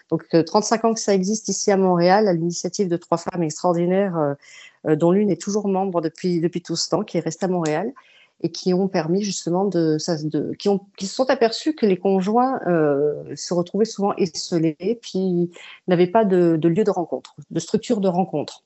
Donc, 0.10 0.26
35 0.30 0.84
euh, 0.84 0.88
ans 0.88 0.94
que 0.94 1.00
ça 1.00 1.14
existe 1.14 1.50
ici 1.50 1.72
à 1.72 1.78
Montréal, 1.78 2.28
à 2.28 2.34
l'initiative 2.34 2.88
de 2.88 2.98
trois 2.98 3.18
femmes 3.18 3.44
extraordinaires, 3.44 4.36
euh, 4.88 4.96
dont 4.96 5.12
l'une 5.12 5.30
est 5.30 5.42
toujours 5.42 5.68
membre 5.68 6.02
depuis, 6.02 6.40
depuis 6.40 6.62
tout 6.62 6.76
ce 6.76 6.90
temps, 6.90 7.04
qui 7.04 7.18
est 7.18 7.22
restée 7.22 7.46
à 7.46 7.50
Montréal, 7.50 7.92
et 8.42 8.52
qui 8.52 8.74
ont 8.74 8.88
permis 8.88 9.22
justement 9.22 9.66
de, 9.66 9.98
de 10.28 10.54
qui, 10.56 10.70
ont, 10.70 10.82
qui 10.98 11.08
se 11.08 11.16
sont 11.16 11.30
aperçus 11.30 11.76
que 11.76 11.86
les 11.86 11.98
conjoints 11.98 12.60
se 13.36 13.54
retrouvaient 13.54 13.86
souvent 13.86 14.14
esselés, 14.18 15.00
puis 15.02 15.50
n'avaient 15.88 16.08
pas 16.08 16.26
de, 16.26 16.58
de 16.58 16.68
lieu 16.68 16.84
de 16.84 16.92
rencontre, 16.92 17.36
de 17.52 17.60
structure 17.60 18.02
de 18.02 18.10
rencontre. 18.10 18.64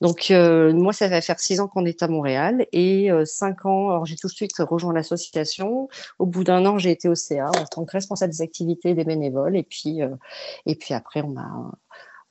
Donc, 0.00 0.30
euh, 0.30 0.72
moi, 0.72 0.92
ça 0.92 1.08
va 1.08 1.20
faire 1.20 1.38
six 1.38 1.60
ans 1.60 1.68
qu'on 1.68 1.84
est 1.84 2.02
à 2.02 2.08
Montréal 2.08 2.66
et 2.72 3.10
euh, 3.10 3.24
cinq 3.26 3.66
ans, 3.66 3.90
alors 3.90 4.06
j'ai 4.06 4.16
tout 4.16 4.28
de 4.28 4.32
suite 4.32 4.56
rejoint 4.58 4.94
l'association. 4.94 5.88
Au 6.18 6.26
bout 6.26 6.42
d'un 6.42 6.64
an, 6.64 6.78
j'ai 6.78 6.90
été 6.90 7.08
au 7.08 7.14
CA 7.14 7.48
en 7.48 7.64
tant 7.66 7.84
que 7.84 7.92
responsable 7.92 8.32
des 8.32 8.42
activités 8.42 8.94
des 8.94 9.04
bénévoles. 9.04 9.56
Et 9.56 9.62
puis, 9.62 10.02
euh, 10.02 10.16
et 10.66 10.74
puis 10.74 10.94
après, 10.94 11.22
on 11.22 11.28
m'a, 11.28 11.70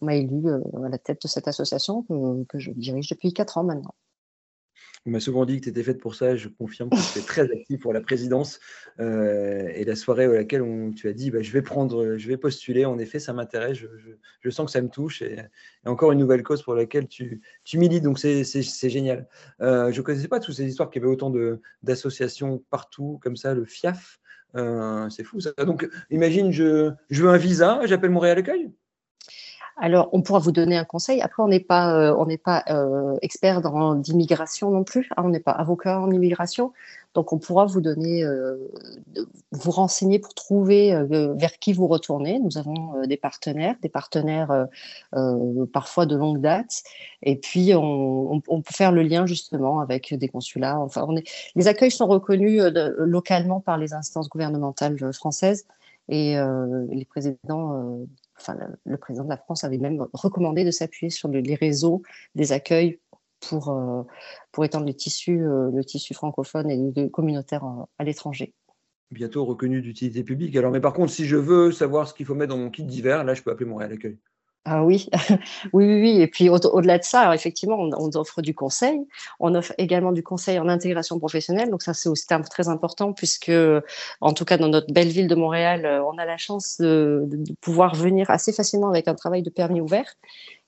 on 0.02 0.06
m'a 0.06 0.16
élu 0.16 0.50
à 0.50 0.90
la 0.90 0.98
tête 0.98 1.22
de 1.22 1.28
cette 1.28 1.48
association 1.48 2.04
que, 2.04 2.44
que 2.46 2.60
je 2.60 2.72
dirige 2.72 3.10
depuis 3.10 3.34
quatre 3.34 3.58
ans 3.60 3.64
maintenant. 3.64 3.94
On 5.06 5.12
m'a 5.12 5.20
souvent 5.20 5.46
dit 5.46 5.58
que 5.58 5.64
tu 5.64 5.70
étais 5.70 5.84
faite 5.84 6.00
pour 6.00 6.16
ça. 6.16 6.36
Je 6.36 6.50
confirme 6.50 6.90
que 6.90 7.14
tu 7.14 7.20
es 7.20 7.22
très 7.22 7.44
active 7.52 7.80
pour 7.80 7.94
la 7.94 8.02
présidence. 8.02 8.60
Euh, 9.00 9.70
et 9.74 9.86
la 9.86 9.96
soirée 9.96 10.26
à 10.26 10.34
laquelle 10.34 10.62
on, 10.62 10.92
tu 10.92 11.08
as 11.08 11.14
dit 11.14 11.32
bah, 11.32 11.42
je 11.42 11.52
vais 11.52 11.62
prendre, 11.62 12.18
je 12.18 12.28
vais 12.28 12.38
postuler, 12.38 12.86
en 12.86 13.00
effet, 13.00 13.20
ça 13.20 13.32
m'intéresse. 13.34 13.78
Je, 13.78 14.50
sens 14.50 14.66
que 14.66 14.72
ça 14.72 14.82
me 14.82 14.90
touche. 14.90 15.22
Et, 15.22 15.38
encore 15.86 16.12
une 16.12 16.20
nouvelle 16.20 16.44
cause 16.44 16.64
pour 16.64 16.76
laquelle 16.76 17.08
tu, 17.08 17.42
tu 17.64 17.78
milites. 17.78 18.04
Donc, 18.04 18.20
c'est 18.20 18.44
génial. 18.90 19.28
Euh, 19.62 19.92
je 19.92 20.00
ne 20.00 20.04
connaissais 20.04 20.28
pas 20.28 20.40
toutes 20.40 20.56
ces 20.56 20.66
histoires 20.66 20.90
qu'il 20.90 21.02
y 21.02 21.06
avait 21.06 21.14
autant 21.14 21.34
d'associations 21.82 22.64
partout, 22.70 23.20
comme 23.22 23.38
ça, 23.38 23.54
le 23.54 23.66
FIAF. 23.66 24.20
Euh, 24.56 25.10
c'est 25.10 25.24
fou 25.24 25.40
ça. 25.40 25.52
Donc, 25.66 25.88
imagine, 26.10 26.52
je, 26.52 26.92
je 27.10 27.24
veux 27.24 27.30
un 27.30 27.38
visa, 27.38 27.80
j'appelle 27.86 28.10
Montréal 28.10 28.40
Accueil 28.40 28.72
alors, 29.82 30.10
on 30.12 30.22
pourra 30.22 30.40
vous 30.40 30.52
donner 30.52 30.78
un 30.78 30.84
conseil. 30.84 31.22
Après, 31.22 31.42
on 31.42 31.48
n'est 31.48 31.62
pas, 31.62 31.96
euh, 31.96 32.14
on 32.18 32.26
n'est 32.26 32.38
pas 32.38 32.66
euh, 32.70 33.18
expert 33.22 33.62
d'immigration 34.02 34.72
non 34.72 34.84
plus. 34.84 35.10
Hein. 35.16 35.24
on 35.26 35.30
n'est 35.30 35.40
pas 35.40 35.54
avocat 35.54 36.02
en 36.02 36.12
immigration, 36.12 36.74
donc 37.14 37.32
on 37.32 37.40
pourra 37.40 37.66
vous 37.66 37.80
donner, 37.80 38.24
euh, 38.24 38.58
vous 39.54 39.72
renseigner 39.72 40.20
pour 40.20 40.34
trouver 40.34 40.94
vers 41.08 41.60
qui 41.60 41.72
vous 41.72 41.88
retourner. 41.88 42.40
Nous 42.40 42.58
avons 42.58 43.06
des 43.08 43.16
partenaires, 43.16 43.76
des 43.82 43.90
partenaires 43.90 44.68
parfois 45.72 46.06
de 46.06 46.16
longue 46.16 46.42
date, 46.42 46.84
et 47.24 47.38
puis 47.38 47.74
on, 47.74 48.42
peut 48.42 48.74
faire 48.74 48.92
le 48.92 49.02
lien 49.02 49.26
justement 49.26 49.80
avec 49.80 50.14
des 50.14 50.28
consulats. 50.28 50.78
Enfin, 50.80 51.06
on 51.08 51.16
est, 51.16 51.28
les 51.56 51.68
accueils 51.68 51.92
sont 51.92 52.08
reconnus 52.08 52.62
localement 52.98 53.62
par 53.62 53.78
les 53.78 53.94
instances 53.94 54.28
gouvernementales 54.30 55.14
françaises 55.14 55.66
et 56.10 56.36
les 56.90 57.06
présidents 57.06 58.06
enfin, 58.40 58.58
le, 58.86 58.98
président 58.98 59.24
de 59.24 59.30
la 59.30 59.38
France 59.38 59.64
avait 59.64 59.78
même 59.78 60.06
recommandé 60.14 60.64
de 60.64 60.72
s'appuyer 60.72 61.10
sur 61.10 61.30
les 61.30 61.56
réseaux 61.56 62.02
des 62.36 62.52
accueils 62.52 63.00
pour, 63.40 63.70
euh, 63.70 64.04
étendre 64.64 64.86
le 64.86 64.94
tissu, 64.94 65.42
euh, 65.42 65.72
le 65.72 65.84
tissu 65.84 66.14
francophone 66.14 66.70
et 66.70 67.10
communautaire 67.10 67.64
à 67.98 68.04
l'étranger. 68.04 68.54
Bientôt 69.12 69.46
reconnu 69.46 69.82
d'utilité 69.82 70.24
publique. 70.24 70.56
Alors, 70.56 70.72
mais 70.72 70.82
par 70.82 70.94
contre, 70.94 71.12
si 71.12 71.26
je 71.26 71.36
veux 71.36 71.72
savoir 71.72 72.08
ce 72.08 72.14
qu'il 72.14 72.26
faut 72.26 72.36
mettre 72.36 72.54
dans 72.54 72.60
mon 72.60 72.70
kit 72.70 72.84
d'hiver, 72.84 73.24
là, 73.24 73.34
je 73.34 73.42
peux 73.42 73.52
appeler 73.52 73.70
Montréal 73.70 73.94
Accueil. 73.94 74.18
Ah 74.66 74.84
oui, 74.86 75.10
oui, 75.74 75.86
oui. 76.02 76.22
Et 76.22 76.28
puis 76.28 76.50
au-delà 76.50 76.98
de 76.98 77.04
ça, 77.04 77.34
effectivement, 77.34 77.78
on, 77.80 78.10
offre 78.16 78.42
du 78.42 78.54
conseil. 78.54 79.00
On 79.40 79.56
offre 79.56 79.74
également 79.78 80.12
du 80.12 80.22
conseil 80.22 80.60
en 80.60 80.68
intégration 80.68 81.18
professionnelle. 81.18 81.70
Donc 81.70 81.82
ça, 81.82 81.94
c'est 81.94 82.10
aussi 82.10 82.26
un 82.32 82.42
très 82.42 82.68
important 82.68 83.14
puisque, 83.14 83.52
en 84.22 84.34
tout 84.34 84.46
cas, 84.46 84.58
dans 84.58 84.68
notre 84.68 84.92
belle 84.94 85.08
ville 85.08 85.28
de 85.28 85.36
Montréal, 85.36 85.86
euh, 85.86 86.04
on 86.04 86.18
a 86.18 86.26
la 86.26 86.38
chance 86.38 86.78
de 86.80 87.28
pouvoir 87.62 87.96
venir 87.96 88.30
assez 88.30 88.52
facilement 88.54 88.90
avec 88.90 89.08
un 89.08 89.16
travail 89.16 89.44
de 89.44 89.50
permis 89.50 89.82
ouvert. 89.82 90.14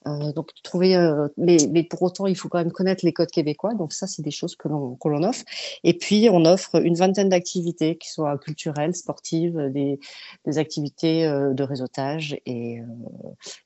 Euh, 0.07 0.31
donc 0.33 0.49
trouver, 0.63 0.95
euh, 0.95 1.27
mais, 1.37 1.57
mais, 1.71 1.83
pour 1.83 2.01
autant, 2.01 2.25
il 2.25 2.35
faut 2.35 2.49
quand 2.49 2.57
même 2.57 2.71
connaître 2.71 3.05
les 3.05 3.13
codes 3.13 3.29
québécois. 3.29 3.75
Donc 3.75 3.93
ça, 3.93 4.07
c'est 4.07 4.23
des 4.23 4.31
choses 4.31 4.55
que 4.55 4.67
l'on 4.67 4.95
que 4.95 5.07
l'on 5.07 5.21
offre. 5.23 5.43
Et 5.83 5.95
puis, 5.95 6.27
on 6.31 6.43
offre 6.45 6.83
une 6.83 6.95
vingtaine 6.95 7.29
d'activités 7.29 7.97
qui 7.97 8.09
soient 8.09 8.37
culturelles, 8.39 8.95
sportives, 8.95 9.69
des, 9.71 9.99
des 10.45 10.57
activités 10.57 11.27
euh, 11.27 11.53
de 11.53 11.63
réseautage. 11.63 12.35
Et, 12.47 12.81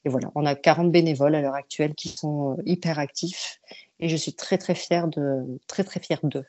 et, 0.03 0.09
voilà, 0.09 0.29
on 0.35 0.45
a 0.45 0.55
40 0.55 0.91
bénévoles 0.91 1.35
à 1.35 1.41
l'heure 1.41 1.55
actuelle 1.55 1.95
qui 1.95 2.09
sont 2.09 2.57
hyper 2.65 2.99
actifs. 2.99 3.59
Et 4.01 4.09
je 4.09 4.17
suis 4.17 4.33
très 4.33 4.57
très 4.57 4.75
fière 4.75 5.07
de 5.07 5.45
très 5.67 5.85
très 5.85 6.01
fière 6.01 6.19
d'eux. 6.23 6.43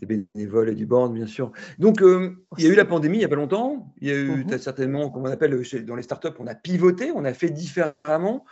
des 0.00 0.06
bénévoles 0.06 0.68
et 0.68 0.74
du 0.74 0.86
board, 0.86 1.12
bien 1.14 1.26
sûr. 1.26 1.52
Donc, 1.78 2.02
euh, 2.02 2.44
il 2.58 2.64
y 2.64 2.68
a 2.68 2.70
eu 2.70 2.74
la 2.74 2.84
pandémie 2.84 3.16
il 3.16 3.20
n'y 3.20 3.24
a 3.24 3.28
pas 3.28 3.34
longtemps. 3.34 3.94
Il 4.00 4.08
y 4.08 4.10
a 4.10 4.14
eu, 4.14 4.44
Mhm. 4.44 4.58
certainement, 4.58 5.10
comme 5.10 5.22
on 5.22 5.30
appelle 5.30 5.58
dans 5.86 5.96
les 5.96 6.02
startups, 6.02 6.36
on 6.38 6.46
a 6.46 6.54
pivoté, 6.54 7.10
on 7.12 7.24
a 7.24 7.32
fait 7.32 7.50
différemment. 7.50 8.44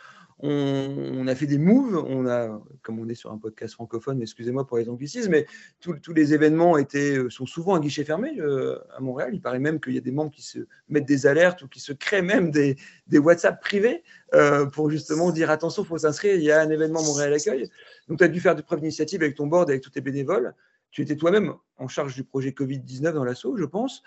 On, 0.46 1.26
a 1.26 1.34
fait 1.34 1.46
des 1.46 1.56
moves, 1.56 1.96
on 2.06 2.26
a, 2.26 2.60
comme 2.82 2.98
on 2.98 3.08
est 3.08 3.14
sur 3.14 3.32
un 3.32 3.38
podcast 3.38 3.72
francophone, 3.72 4.20
excusez-moi 4.20 4.66
pour 4.66 4.76
les 4.76 4.90
anglicismes, 4.90 5.30
mais 5.30 5.46
tous- 5.80 6.12
les 6.12 6.34
événements 6.34 6.76
étaient, 6.76 7.16
euh, 7.16 7.30
sont 7.30 7.46
souvent 7.46 7.74
à 7.74 7.80
guichet 7.80 8.04
fermé 8.04 8.38
euh, 8.40 8.78
à 8.94 9.00
Montréal. 9.00 9.30
Il 9.32 9.40
paraît 9.40 9.58
même 9.58 9.80
qu'il 9.80 9.94
y 9.94 9.98
a 9.98 10.02
des 10.02 10.10
membres 10.10 10.30
qui 10.30 10.42
se 10.42 10.58
mettent 10.90 11.06
des 11.06 11.26
alertes 11.26 11.62
ou 11.62 11.68
qui 11.68 11.80
se 11.80 11.94
créent 11.94 12.20
même 12.20 12.50
des, 12.50 12.76
WhatsApp 13.10 13.58
privés 13.58 14.02
euh, 14.34 14.66
pour 14.66 14.90
justement 14.90 15.32
dire 15.32 15.50
attention, 15.50 15.82
il 15.82 15.86
faut 15.86 15.96
s'inscrire, 15.96 16.34
il 16.34 16.42
y 16.42 16.52
a 16.52 16.60
un 16.60 16.68
événement 16.68 17.02
Montréal 17.02 17.32
Accueil. 17.32 17.70
Donc, 18.08 18.18
tu 18.18 18.24
as 18.24 18.28
dû 18.28 18.38
faire 18.38 18.54
de 18.54 18.60
preuve 18.60 18.80
d'initiative 18.80 19.22
avec 19.22 19.36
ton 19.36 19.46
board, 19.46 19.70
avec 19.70 19.80
tous 19.80 19.90
tes 19.90 20.02
bénévoles. 20.02 20.54
Tu 20.90 21.00
étais 21.00 21.16
toi-même 21.16 21.54
en 21.78 21.88
charge 21.88 22.14
du 22.14 22.22
projet 22.22 22.50
Covid-19 22.50 23.12
dans 23.12 23.24
l'assaut, 23.24 23.56
je 23.56 23.64
pense. 23.64 24.02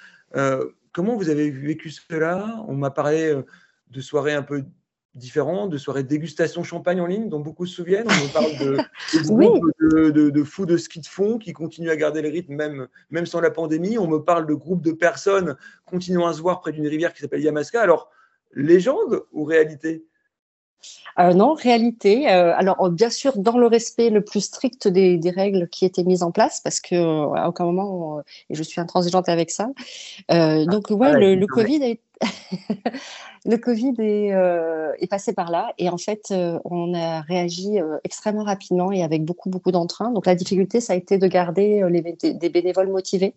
Comment 0.91 1.15
vous 1.15 1.29
avez 1.29 1.49
vécu 1.49 1.89
cela? 1.89 2.63
On 2.67 2.75
m'a 2.75 2.91
parlé 2.91 3.41
de 3.89 4.01
soirées 4.01 4.33
un 4.33 4.43
peu 4.43 4.63
différentes, 5.17 5.69
de 5.69 5.77
soirées 5.77 6.03
de 6.03 6.07
dégustation 6.07 6.63
champagne 6.63 7.01
en 7.01 7.05
ligne, 7.05 7.29
dont 7.29 7.39
beaucoup 7.39 7.65
se 7.65 7.75
souviennent. 7.75 8.07
On 8.07 8.27
me 8.27 8.33
parle 8.33 8.57
de, 8.59 8.77
de 9.27 9.31
Oui. 9.31 9.47
de, 9.81 10.09
de, 10.11 10.29
de 10.29 10.43
fous 10.43 10.65
de 10.65 10.77
ski 10.77 10.99
de 11.01 11.05
fond 11.07 11.37
qui 11.37 11.53
continuent 11.53 11.89
à 11.89 11.95
garder 11.97 12.21
le 12.21 12.29
rythme 12.29 12.53
même, 12.55 12.87
même 13.09 13.25
sans 13.25 13.41
la 13.41 13.51
pandémie. 13.51 13.97
On 13.97 14.07
me 14.07 14.19
parle 14.19 14.45
de 14.47 14.53
groupes 14.53 14.81
de 14.81 14.91
personnes 14.91 15.55
continuant 15.85 16.27
à 16.27 16.33
se 16.33 16.41
voir 16.41 16.59
près 16.61 16.71
d'une 16.71 16.87
rivière 16.87 17.13
qui 17.13 17.21
s'appelle 17.21 17.41
Yamaska. 17.41 17.81
Alors, 17.81 18.09
légende 18.53 19.23
ou 19.33 19.43
réalité? 19.43 20.05
Euh, 21.19 21.33
non, 21.33 21.53
réalité. 21.55 22.29
euh, 22.31 22.53
alors, 22.55 22.79
euh, 22.85 22.89
bien 22.91 23.09
sûr, 23.09 23.35
dans 23.37 23.57
le 23.57 23.65
respect 23.65 24.11
le 24.11 24.23
plus 24.23 24.41
strict 24.41 24.87
des, 24.87 25.17
des 25.17 25.31
règles 25.31 25.67
qui 25.69 25.85
étaient 25.85 26.03
mises 26.03 26.21
en 26.21 26.31
place, 26.31 26.61
parce 26.63 26.79
que 26.79 26.93
euh, 26.95 27.33
à 27.33 27.49
aucun 27.49 27.65
moment, 27.65 28.21
et 28.49 28.55
je 28.55 28.61
suis 28.61 28.79
intransigeante 28.79 29.27
avec 29.27 29.49
ça. 29.49 29.69
Euh, 30.31 30.65
donc, 30.65 30.91
ouais, 30.91 30.97
ouais, 30.97 31.19
le, 31.19 31.35
le. 31.35 31.47
Covid 31.47 31.83
est... 31.83 31.99
le 33.45 33.57
Covid 33.57 33.93
est, 33.99 34.33
euh, 34.33 34.91
est 34.99 35.07
passé 35.07 35.33
par 35.33 35.51
là 35.51 35.73
et 35.77 35.89
en 35.89 35.97
fait, 35.97 36.25
euh, 36.31 36.59
on 36.65 36.93
a 36.93 37.21
réagi 37.21 37.79
euh, 37.79 37.97
extrêmement 38.03 38.43
rapidement 38.43 38.91
et 38.91 39.03
avec 39.03 39.23
beaucoup, 39.23 39.49
beaucoup 39.49 39.71
d'entrain. 39.71 40.11
Donc, 40.11 40.25
la 40.25 40.35
difficulté, 40.35 40.81
ça 40.81 40.93
a 40.93 40.95
été 40.95 41.17
de 41.17 41.27
garder 41.27 41.83
des 42.23 42.49
bénévoles 42.49 42.89
motivés, 42.89 43.33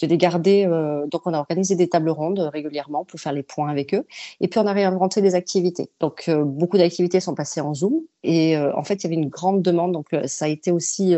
de 0.00 0.06
les 0.06 0.18
garder. 0.18 0.66
donc, 1.10 1.22
on 1.26 1.34
a 1.34 1.38
organisé 1.38 1.74
des 1.74 1.88
tables 1.88 2.10
rondes 2.10 2.38
régulièrement 2.52 3.04
pour 3.04 3.20
faire 3.20 3.32
les 3.32 3.42
points 3.42 3.68
avec 3.68 3.94
eux. 3.94 4.04
Et 4.40 4.48
puis, 4.48 4.60
on 4.60 4.66
a 4.66 4.72
réinventé 4.72 5.22
des 5.22 5.34
activités. 5.34 5.90
Donc, 6.00 6.30
beaucoup 6.30 6.78
d'activités 6.78 7.20
sont 7.20 7.34
passées 7.34 7.60
en 7.60 7.74
Zoom. 7.74 8.00
Et 8.24 8.56
en 8.56 8.84
fait, 8.84 8.94
il 8.94 9.02
y 9.04 9.06
avait 9.06 9.20
une 9.20 9.28
grande 9.28 9.62
demande. 9.62 9.92
Donc, 9.92 10.08
ça 10.26 10.46
a 10.46 10.48
été 10.48 10.70
aussi 10.70 11.16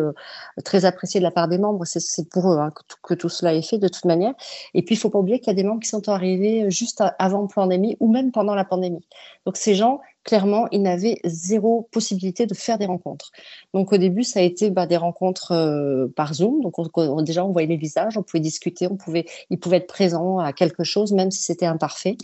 très 0.64 0.84
apprécié 0.84 1.20
de 1.20 1.24
la 1.24 1.30
part 1.30 1.48
des 1.48 1.58
membres. 1.58 1.84
C'est- 1.84 2.28
pour 2.30 2.52
eux 2.52 2.58
hein, 2.58 2.72
que, 3.02 3.14
tout, 3.14 3.28
cela 3.28 3.54
est 3.54 3.62
fait 3.62 3.78
de 3.78 3.88
toute 3.88 4.04
manière. 4.04 4.34
Et 4.72 4.82
puis, 4.82 4.94
il 4.94 4.98
faut 4.98 5.10
pas 5.10 5.18
oublier 5.18 5.38
qu'il 5.38 5.48
y 5.48 5.50
a 5.50 5.54
des 5.54 5.64
membres 5.64 5.82
qui 5.82 5.88
sont 5.88 6.08
arrivés 6.08 6.70
juste 6.70 6.83
à- 7.00 7.08
avant 7.18 7.42
la 7.42 7.48
pandémie 7.48 7.96
ou 8.00 8.10
même 8.10 8.32
pendant 8.32 8.54
la 8.54 8.64
pandémie. 8.64 9.04
Donc, 9.46 9.56
ces 9.56 9.74
gens, 9.74 10.00
clairement, 10.24 10.66
ils 10.72 10.80
n'avaient 10.80 11.20
zéro 11.24 11.88
possibilité 11.92 12.46
de 12.46 12.54
faire 12.54 12.78
des 12.78 12.86
rencontres. 12.86 13.30
Donc, 13.74 13.92
au 13.92 13.98
début, 13.98 14.22
ça 14.24 14.40
a 14.40 14.42
été 14.42 14.70
bah, 14.70 14.86
des 14.86 14.96
rencontres 14.96 15.52
euh, 15.52 16.06
par 16.16 16.32
Zoom. 16.34 16.60
Donc, 16.62 16.78
on- 16.78 16.88
on- 16.96 17.22
déjà, 17.22 17.44
on 17.44 17.52
voyait 17.52 17.68
les 17.68 17.76
visages, 17.76 18.16
on 18.16 18.22
pouvait 18.22 18.40
discuter, 18.40 18.86
on 18.86 18.96
pouvait, 18.96 19.26
ils 19.50 19.58
pouvaient 19.58 19.78
être 19.78 19.86
présents 19.86 20.38
à 20.38 20.52
quelque 20.52 20.84
chose, 20.84 21.12
même 21.12 21.30
si 21.30 21.42
c'était 21.42 21.66
imparfait. 21.66 22.16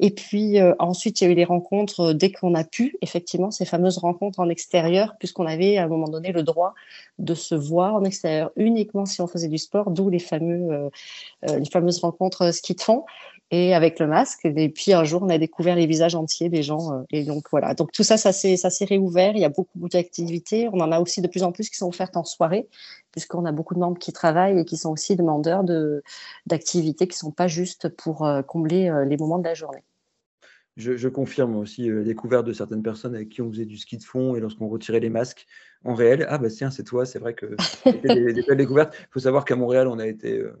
Et 0.00 0.10
puis 0.10 0.60
euh, 0.60 0.74
ensuite, 0.80 1.20
il 1.20 1.24
y 1.24 1.26
a 1.28 1.30
eu 1.30 1.36
les 1.36 1.44
rencontres 1.44 2.00
euh, 2.00 2.14
dès 2.14 2.32
qu'on 2.32 2.54
a 2.54 2.64
pu, 2.64 2.96
effectivement, 3.00 3.50
ces 3.52 3.64
fameuses 3.64 3.98
rencontres 3.98 4.40
en 4.40 4.48
extérieur, 4.48 5.14
puisqu'on 5.18 5.46
avait 5.46 5.76
à 5.76 5.84
un 5.84 5.88
moment 5.88 6.08
donné 6.08 6.32
le 6.32 6.42
droit 6.42 6.74
de 7.20 7.34
se 7.34 7.54
voir 7.54 7.94
en 7.94 8.04
extérieur 8.04 8.50
uniquement 8.56 9.06
si 9.06 9.20
on 9.20 9.28
faisait 9.28 9.48
du 9.48 9.58
sport, 9.58 9.90
d'où 9.90 10.10
les, 10.10 10.18
les 11.42 11.64
fameuses 11.70 12.00
rencontres 12.00 12.52
ski 12.52 12.74
de 12.74 12.80
fond 12.80 13.04
et 13.54 13.74
avec 13.74 13.98
le 14.00 14.06
masque. 14.06 14.44
Et 14.44 14.68
puis 14.68 14.92
un 14.92 15.04
jour, 15.04 15.22
on 15.22 15.28
a 15.28 15.38
découvert 15.38 15.76
les 15.76 15.86
visages 15.86 16.14
entiers 16.14 16.48
des 16.48 16.62
gens. 16.62 16.92
euh, 16.92 17.02
et 17.10 17.24
donc 17.24 17.46
voilà. 17.50 17.74
Donc 17.74 17.92
tout 17.92 18.02
ça, 18.02 18.16
ça 18.16 18.32
s'est 18.32 18.56
ça 18.56 18.70
s'est 18.70 18.84
réouvert. 18.84 19.32
Il 19.34 19.40
y 19.40 19.44
a 19.44 19.48
beaucoup, 19.48 19.78
beaucoup 19.78 19.90
d'activités. 19.90 20.68
On 20.72 20.80
en 20.80 20.92
a 20.92 21.00
aussi 21.00 21.20
de 21.20 21.28
plus 21.28 21.42
en 21.42 21.52
plus 21.52 21.68
qui 21.70 21.76
sont 21.76 21.88
offertes 21.88 22.16
en 22.16 22.24
soirée, 22.24 22.68
puisqu'on 23.12 23.44
a 23.44 23.52
beaucoup 23.52 23.74
de 23.74 23.80
membres 23.80 23.98
qui 23.98 24.12
travaillent 24.12 24.58
et 24.60 24.64
qui 24.64 24.76
sont 24.76 24.90
aussi 24.90 25.16
demandeurs 25.16 25.64
de 25.64 26.02
d'activités 26.46 27.06
qui 27.08 27.16
sont 27.16 27.30
pas 27.32 27.48
juste 27.48 27.88
pour 27.88 28.24
euh, 28.24 28.42
combler 28.42 28.88
euh, 28.88 29.04
les 29.04 29.16
moments 29.16 29.38
de 29.38 29.44
la 29.44 29.54
journée. 29.54 29.82
Je, 30.76 30.96
je 30.96 31.08
confirme 31.08 31.56
aussi 31.56 31.88
euh, 31.88 31.98
la 31.98 32.04
découverte 32.04 32.46
de 32.46 32.52
certaines 32.52 32.82
personnes 32.82 33.14
avec 33.14 33.28
qui 33.28 33.42
on 33.42 33.50
faisait 33.50 33.64
du 33.64 33.76
ski 33.76 33.96
de 33.96 34.02
fond 34.02 34.34
et 34.34 34.40
lorsqu'on 34.40 34.68
retirait 34.68 34.98
les 35.00 35.10
masques 35.10 35.46
en 35.84 35.94
réel. 35.94 36.26
Ah 36.28 36.38
bah 36.38 36.48
tiens, 36.50 36.70
c'est 36.70 36.82
toi, 36.82 37.06
c'est 37.06 37.20
vrai 37.20 37.34
que 37.34 37.54
c'était 37.84 38.14
des, 38.14 38.32
des 38.32 38.42
belles 38.42 38.58
découvertes. 38.58 38.94
Il 38.98 39.06
faut 39.12 39.20
savoir 39.20 39.44
qu'à 39.44 39.54
Montréal, 39.54 39.86
on 39.86 40.00
a 40.00 40.06
été, 40.06 40.38
euh, 40.40 40.58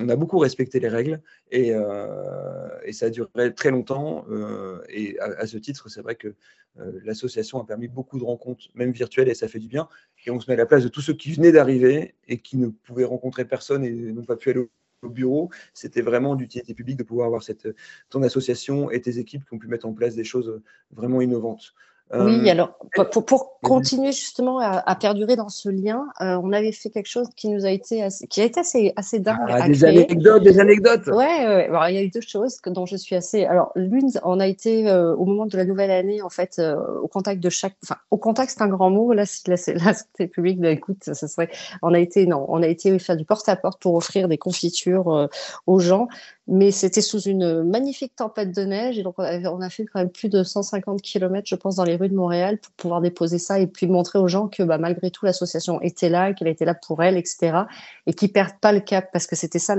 on 0.00 0.08
a 0.08 0.16
beaucoup 0.16 0.38
respecté 0.38 0.80
les 0.80 0.88
règles 0.88 1.20
et, 1.50 1.74
euh, 1.74 2.92
ça 2.92 3.06
a 3.06 3.10
duré 3.10 3.54
très 3.54 3.70
longtemps. 3.70 4.24
euh, 4.30 4.82
et 4.88 5.18
à, 5.20 5.46
ce 5.46 5.58
titre, 5.58 5.88
c'est 5.88 6.02
vrai 6.02 6.14
que 6.14 6.34
euh, 6.80 7.00
l'association 7.04 7.60
a 7.60 7.66
permis 7.66 7.88
beaucoup 7.88 8.18
de 8.18 8.24
rencontres, 8.24 8.66
même 8.74 8.92
virtuelles, 8.92 9.28
et 9.28 9.34
ça 9.34 9.48
fait 9.48 9.58
du 9.58 9.68
bien. 9.68 9.88
Et 10.24 10.30
on 10.30 10.40
se 10.40 10.50
met 10.50 10.54
à 10.54 10.56
la 10.56 10.66
place 10.66 10.82
de 10.82 10.88
tous 10.88 11.02
ceux 11.02 11.14
qui 11.14 11.32
venaient 11.32 11.52
d'arriver 11.52 12.14
et 12.28 12.38
qui 12.38 12.56
ne 12.56 12.68
pouvaient 12.68 13.04
rencontrer 13.04 13.44
personne 13.44 13.84
et 13.84 13.90
n'ont 13.90 14.24
pas 14.24 14.36
pu 14.36 14.50
aller 14.50 14.60
au 14.60 14.70
au 15.02 15.08
bureau, 15.08 15.50
c'était 15.74 16.00
vraiment 16.00 16.36
d'utilité 16.36 16.74
publique 16.74 16.96
de 16.96 17.02
pouvoir 17.02 17.26
avoir 17.26 17.42
cette, 17.42 17.68
ton 18.08 18.22
association 18.22 18.90
et 18.90 19.00
tes 19.00 19.18
équipes 19.18 19.44
qui 19.44 19.54
ont 19.54 19.58
pu 19.58 19.66
mettre 19.66 19.86
en 19.86 19.92
place 19.92 20.14
des 20.14 20.24
choses 20.24 20.62
vraiment 20.92 21.20
innovantes. 21.20 21.74
Oui, 22.14 22.46
Euh, 22.46 22.50
alors 22.50 22.76
pour, 23.10 23.24
pour- 23.24 23.48
continuer 23.62 24.10
justement 24.10 24.58
à, 24.58 24.82
à 24.84 24.94
perdurer 24.96 25.36
dans 25.36 25.48
ce 25.48 25.68
lien, 25.68 26.04
euh, 26.20 26.38
on 26.42 26.52
avait 26.52 26.72
fait 26.72 26.90
quelque 26.90 27.06
chose 27.08 27.28
qui 27.36 27.48
nous 27.48 27.64
a 27.64 27.70
été 27.70 28.02
assez, 28.02 28.26
qui 28.26 28.40
a 28.40 28.44
été 28.44 28.58
assez, 28.58 28.92
assez 28.96 29.20
dingue 29.20 29.38
ah, 29.48 29.62
à 29.62 29.68
des 29.68 29.74
créer. 29.78 29.88
anecdotes, 30.04 30.42
des 30.42 30.58
anecdotes. 30.58 31.06
Ouais, 31.06 31.14
ouais, 31.14 31.46
ouais. 31.46 31.66
Alors, 31.68 31.88
il 31.88 31.94
y 31.94 31.98
a 31.98 32.02
eu 32.02 32.08
deux 32.10 32.20
choses 32.20 32.60
que, 32.60 32.70
dont 32.70 32.86
je 32.86 32.96
suis 32.96 33.14
assez. 33.14 33.44
Alors, 33.44 33.70
l'une, 33.76 34.10
on 34.24 34.40
a 34.40 34.48
été 34.48 34.88
euh, 34.90 35.14
au 35.14 35.24
moment 35.26 35.46
de 35.46 35.56
la 35.56 35.64
nouvelle 35.64 35.92
année, 35.92 36.22
en 36.22 36.28
fait, 36.28 36.56
euh, 36.58 36.74
au 37.02 37.06
contact 37.06 37.40
de 37.40 37.48
chaque. 37.50 37.76
Enfin, 37.84 37.96
au 38.10 38.16
contact, 38.18 38.50
c'est 38.50 38.62
un 38.62 38.68
grand 38.68 38.90
mot. 38.90 39.12
Là, 39.12 39.24
c'est- 39.26 39.46
là, 39.46 39.56
c'est 39.56 39.74
là, 39.84 39.94
c'est 40.18 40.26
public. 40.26 40.60
bah, 40.60 40.70
écoute, 40.70 40.98
ça 41.04 41.14
serait. 41.14 41.50
On 41.82 41.94
a 41.94 42.00
été, 42.00 42.26
non, 42.26 42.44
on 42.48 42.62
a 42.64 42.66
été 42.66 42.98
faire 42.98 43.16
du 43.16 43.24
porte-à-porte 43.24 43.80
pour 43.80 43.94
offrir 43.94 44.26
des 44.26 44.38
confitures 44.38 45.08
euh, 45.14 45.26
aux 45.68 45.78
gens, 45.78 46.08
mais 46.48 46.72
c'était 46.72 47.00
sous 47.00 47.20
une 47.20 47.62
magnifique 47.62 48.16
tempête 48.16 48.54
de 48.54 48.62
neige. 48.62 48.98
Et 48.98 49.02
donc, 49.02 49.14
on 49.18 49.60
a, 49.60 49.70
fait 49.70 49.84
quand 49.86 50.00
même 50.00 50.10
plus 50.10 50.28
de 50.28 50.42
150 50.42 51.00
km, 51.00 51.46
je 51.46 51.54
pense, 51.54 51.76
dans 51.76 51.84
les 51.84 51.96
rues 51.96 52.08
de 52.08 52.14
Montréal 52.14 52.58
pour 52.58 52.72
pouvoir 52.72 53.00
déposer 53.00 53.38
ça 53.38 53.60
et 53.60 53.66
puis 53.66 53.86
montrer 53.86 54.18
aux 54.18 54.28
gens 54.28 54.48
que, 54.48 54.62
bah, 54.62 54.78
malgré 54.78 55.10
tout, 55.10 55.24
l'association 55.24 55.80
était 55.82 56.08
là, 56.08 56.32
qu'elle 56.32 56.48
était 56.48 56.64
là 56.64 56.74
pour 56.74 57.02
elle, 57.02 57.16
etc. 57.16 57.58
Et 58.06 58.14
qu'ils 58.14 58.32
perdent 58.32 58.58
pas 58.60 58.72
le 58.72 58.80
cap 58.80 59.10
parce 59.12 59.26
que 59.26 59.36
c'était 59.36 59.60
ça 59.60 59.76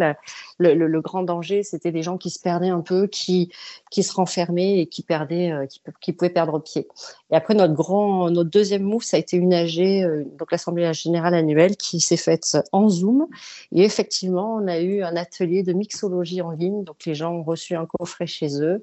le, 0.57 1.01
grand 1.01 1.23
danger, 1.23 1.63
c'était 1.63 1.91
des 1.91 2.01
gens 2.01 2.17
qui 2.17 2.29
se 2.29 2.39
perdaient 2.39 2.69
un 2.69 2.81
peu, 2.81 3.07
qui, 3.07 3.51
qui 3.91 4.03
se 4.03 4.13
renfermaient 4.13 4.79
et 4.79 4.87
qui 4.87 5.03
perdaient, 5.03 5.51
euh, 5.51 5.65
qui 5.99 6.13
pouvaient 6.13 6.29
perdre 6.29 6.59
pied. 6.59 6.87
Et 7.31 7.35
après, 7.35 7.55
notre 7.55 7.73
grand, 7.73 8.29
notre 8.29 8.49
deuxième 8.49 8.83
move, 8.83 9.03
ça 9.03 9.17
a 9.17 9.19
été 9.19 9.35
une 9.35 9.53
AG, 9.53 9.79
euh, 9.79 10.23
donc 10.37 10.51
l'Assemblée 10.51 10.93
générale 10.93 11.33
annuelle, 11.33 11.75
qui 11.75 11.99
s'est 11.99 12.17
faite 12.17 12.57
en 12.71 12.87
Zoom. 12.87 13.27
Et 13.73 13.83
effectivement, 13.83 14.55
on 14.55 14.67
a 14.67 14.79
eu 14.79 15.01
un 15.01 15.15
atelier 15.15 15.63
de 15.63 15.73
mixologie 15.73 16.41
en 16.41 16.52
Donc, 16.57 17.05
les 17.05 17.15
gens 17.15 17.33
ont 17.33 17.43
reçu 17.43 17.75
un 17.75 17.85
coffret 17.85 18.27
chez 18.27 18.61
eux. 18.61 18.81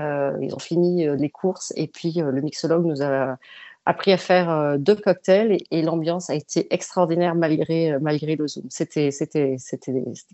Euh, 0.00 0.36
ils 0.40 0.54
ont 0.54 0.58
fini 0.58 1.06
euh, 1.06 1.16
les 1.16 1.28
courses 1.28 1.72
et 1.76 1.86
puis 1.86 2.22
euh, 2.22 2.30
le 2.30 2.40
mixologue 2.40 2.86
nous 2.86 3.02
a 3.02 3.36
appris 3.84 4.12
à 4.12 4.16
faire 4.16 4.78
deux 4.78 4.94
cocktails 4.94 5.58
et, 5.70 5.82
l'ambiance 5.82 6.30
a 6.30 6.34
été 6.34 6.72
extraordinaire 6.72 7.34
malgré, 7.34 7.98
malgré 7.98 8.36
le 8.36 8.46
Zoom. 8.46 8.64
C'était 8.70 9.10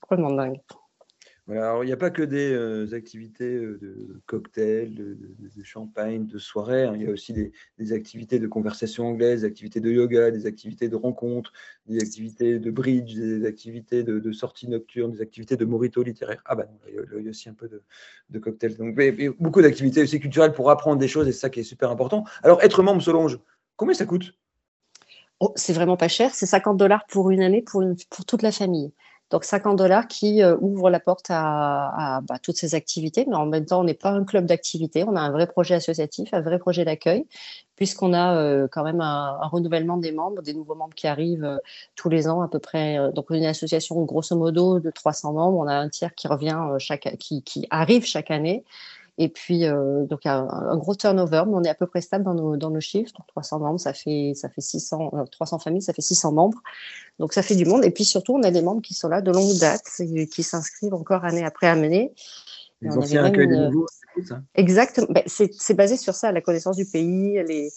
complètement 0.01 0.31
dingue. 0.33 0.61
Alors, 1.51 1.83
il 1.83 1.87
n'y 1.87 1.95
a 1.95 1.97
pas 1.97 2.11
que 2.11 2.23
des 2.23 2.53
euh, 2.53 2.93
activités 2.93 3.55
euh, 3.55 3.79
de 3.81 4.21
cocktails, 4.27 4.95
de, 4.95 5.65
champagne, 5.65 6.27
de 6.27 6.39
soirée. 6.39 6.85
hein. 6.85 6.93
Il 6.95 7.03
y 7.03 7.07
a 7.07 7.11
aussi 7.11 7.33
des, 7.33 7.93
activités 7.93 8.39
de 8.39 8.47
conversation 8.47 9.07
anglaise, 9.07 9.41
des 9.41 9.47
activités 9.47 9.81
de 9.81 9.91
yoga, 9.91 10.31
des 10.31 10.45
activités 10.45 10.89
de 10.89 10.97
rencontres, 10.97 11.53
des 11.87 12.03
activités 12.03 12.59
de 12.59 12.71
bridge, 12.71 13.15
des 13.15 13.47
activités 13.47 14.03
de, 14.03 14.19
de 14.19 14.33
sorties 14.33 14.69
nocturnes, 14.69 15.13
des 15.13 15.23
activités 15.23 15.57
de 15.57 15.65
morito 15.65 16.03
littéraire. 16.03 16.43
Ah 16.45 16.55
bah 16.55 16.67
non, 16.71 16.79
il 16.87 17.25
y 17.25 17.29
a, 17.29 17.31
aussi 17.31 17.49
un 17.49 17.55
peu 17.55 17.71
de, 18.29 18.39
cocktails. 18.39 18.77
Donc, 18.77 18.95
beaucoup 19.39 19.63
d'activités 19.63 20.03
aussi 20.03 20.21
culturelles 20.21 20.53
pour 20.53 20.71
apprendre 20.71 20.99
des 20.99 21.09
choses 21.09 21.29
et 21.29 21.33
c'est 21.33 21.41
ça 21.41 21.51
qui 21.51 21.61
est 21.61 21.65
super 21.65 21.91
important. 21.91 22.25
Alors, 22.43 22.63
être 22.63 22.83
membre 22.83 23.01
Solange, 23.01 23.39
combien 23.77 23.95
ça 23.95 24.05
coûte? 24.05 24.35
Oh, 25.41 25.53
c'est 25.57 25.73
vraiment 25.73 25.97
pas 25.97 26.09
cher, 26.09 26.35
c'est 26.35 26.47
50 26.47 26.77
dollars 26.77 27.07
pour 27.09 27.31
une 27.31 27.43
année 27.43 27.63
pour, 27.63 27.83
pour 28.11 28.25
toute 28.27 28.43
la 28.43 28.53
famille. 28.53 28.93
Donc 29.31 29.45
50 29.45 29.77
dollars 29.77 30.09
qui 30.09 30.43
euh, 30.43 30.57
ouvre 30.61 30.89
la 30.89 31.01
porte 31.01 31.27
à, 31.29 32.21
bah, 32.27 32.39
toutes 32.43 32.57
ces 32.57 32.75
activités, 32.75 33.27
mais 33.29 33.37
en 33.37 33.47
même 33.47 33.67
temps, 33.67 33.81
on 33.81 33.85
n'est 33.85 33.95
pas 33.95 34.11
un 34.11 34.25
club 34.25 34.47
d'activités, 34.47 35.05
on 35.05 35.17
a 35.17 35.21
un 35.21 35.31
vrai 35.31 35.47
projet 35.47 35.75
associatif, 35.75 36.33
un 36.33 36.41
vrai 36.41 36.59
projet 36.59 36.85
d'accueil, 36.85 37.27
puisqu'on 37.77 38.15
a 38.15 38.37
euh, 38.37 38.69
quand 38.71 38.85
même 38.85 39.01
un, 39.03 39.39
renouvellement 39.49 39.99
des 39.99 40.13
membres, 40.13 40.41
des 40.43 40.55
nouveaux 40.55 40.75
membres 40.75 40.95
qui 40.95 41.07
arrivent 41.07 41.45
euh, 41.45 41.59
tous 41.95 42.09
les 42.09 42.29
ans 42.29 42.41
à 42.41 42.49
peu 42.49 42.59
près. 42.59 42.99
euh, 42.99 43.13
donc 43.13 43.27
une 43.31 43.45
association 43.45 44.03
grosso 44.05 44.35
modo 44.35 44.81
de 44.81 44.91
300 44.91 45.35
membres, 45.35 45.59
on 45.59 45.69
a 45.69 45.75
un 45.75 45.89
tiers 45.91 46.15
qui 46.15 46.27
revient 46.27 46.59
chaque, 46.79 47.17
qui 47.19 47.67
arrive 47.71 48.05
chaque 48.05 48.31
année. 48.31 48.65
Et 49.21 49.29
puis, 49.29 49.67
euh, 49.67 50.07
donc, 50.07 50.27
un, 50.27 50.49
un, 50.49 50.77
gros 50.77 50.95
turnover, 50.95 51.43
mais 51.49 51.55
on 51.55 51.63
est 51.65 51.69
à 51.69 51.75
peu 51.75 51.89
près 51.89 52.01
stable 52.01 52.25
dans 52.25 52.35
nos, 52.35 52.57
dans 52.57 52.71
nos 52.71 52.81
chiffres. 52.81 53.13
Donc, 53.19 53.27
300 53.27 53.59
membres, 53.59 53.81
ça 53.81 53.93
fait, 53.93 54.33
ça 54.37 54.49
fait 54.49 54.61
600, 54.61 55.11
300 55.33 55.59
familles, 55.59 55.83
ça 55.83 55.93
fait 55.93 56.03
600 56.03 56.33
membres. 56.33 56.63
Donc, 57.19 57.33
ça 57.33 57.43
fait 57.43 57.57
du 57.57 57.65
monde. 57.65 57.85
Et 57.85 57.91
puis, 57.91 58.05
surtout, 58.05 58.37
on 58.37 58.43
a 58.45 58.53
des 58.53 58.63
membres 58.63 58.81
qui 58.81 58.95
sont 58.95 59.09
là 59.09 59.21
de 59.21 59.33
longue 59.33 59.59
date 59.59 59.83
et 59.99 60.29
qui 60.29 60.45
s'inscrivent 60.45 60.95
encore 60.95 61.25
année 61.25 61.45
après 61.45 61.67
année. 61.67 62.13
Les 62.81 62.97
anciens 62.97 63.25
accueillent 63.25 63.49
nouveaux, 63.49 63.87
c'est 64.15 64.29
ça 64.29 64.41
Exactement. 64.55 65.09
Ben, 65.11 65.25
c'est 65.27 65.75
basé 65.75 65.97
sur 65.97 66.15
ça, 66.15 66.31
la 66.31 66.41
connaissance 66.41 66.77
du 66.77 66.87
pays. 66.87 67.43
Les, 67.45 67.73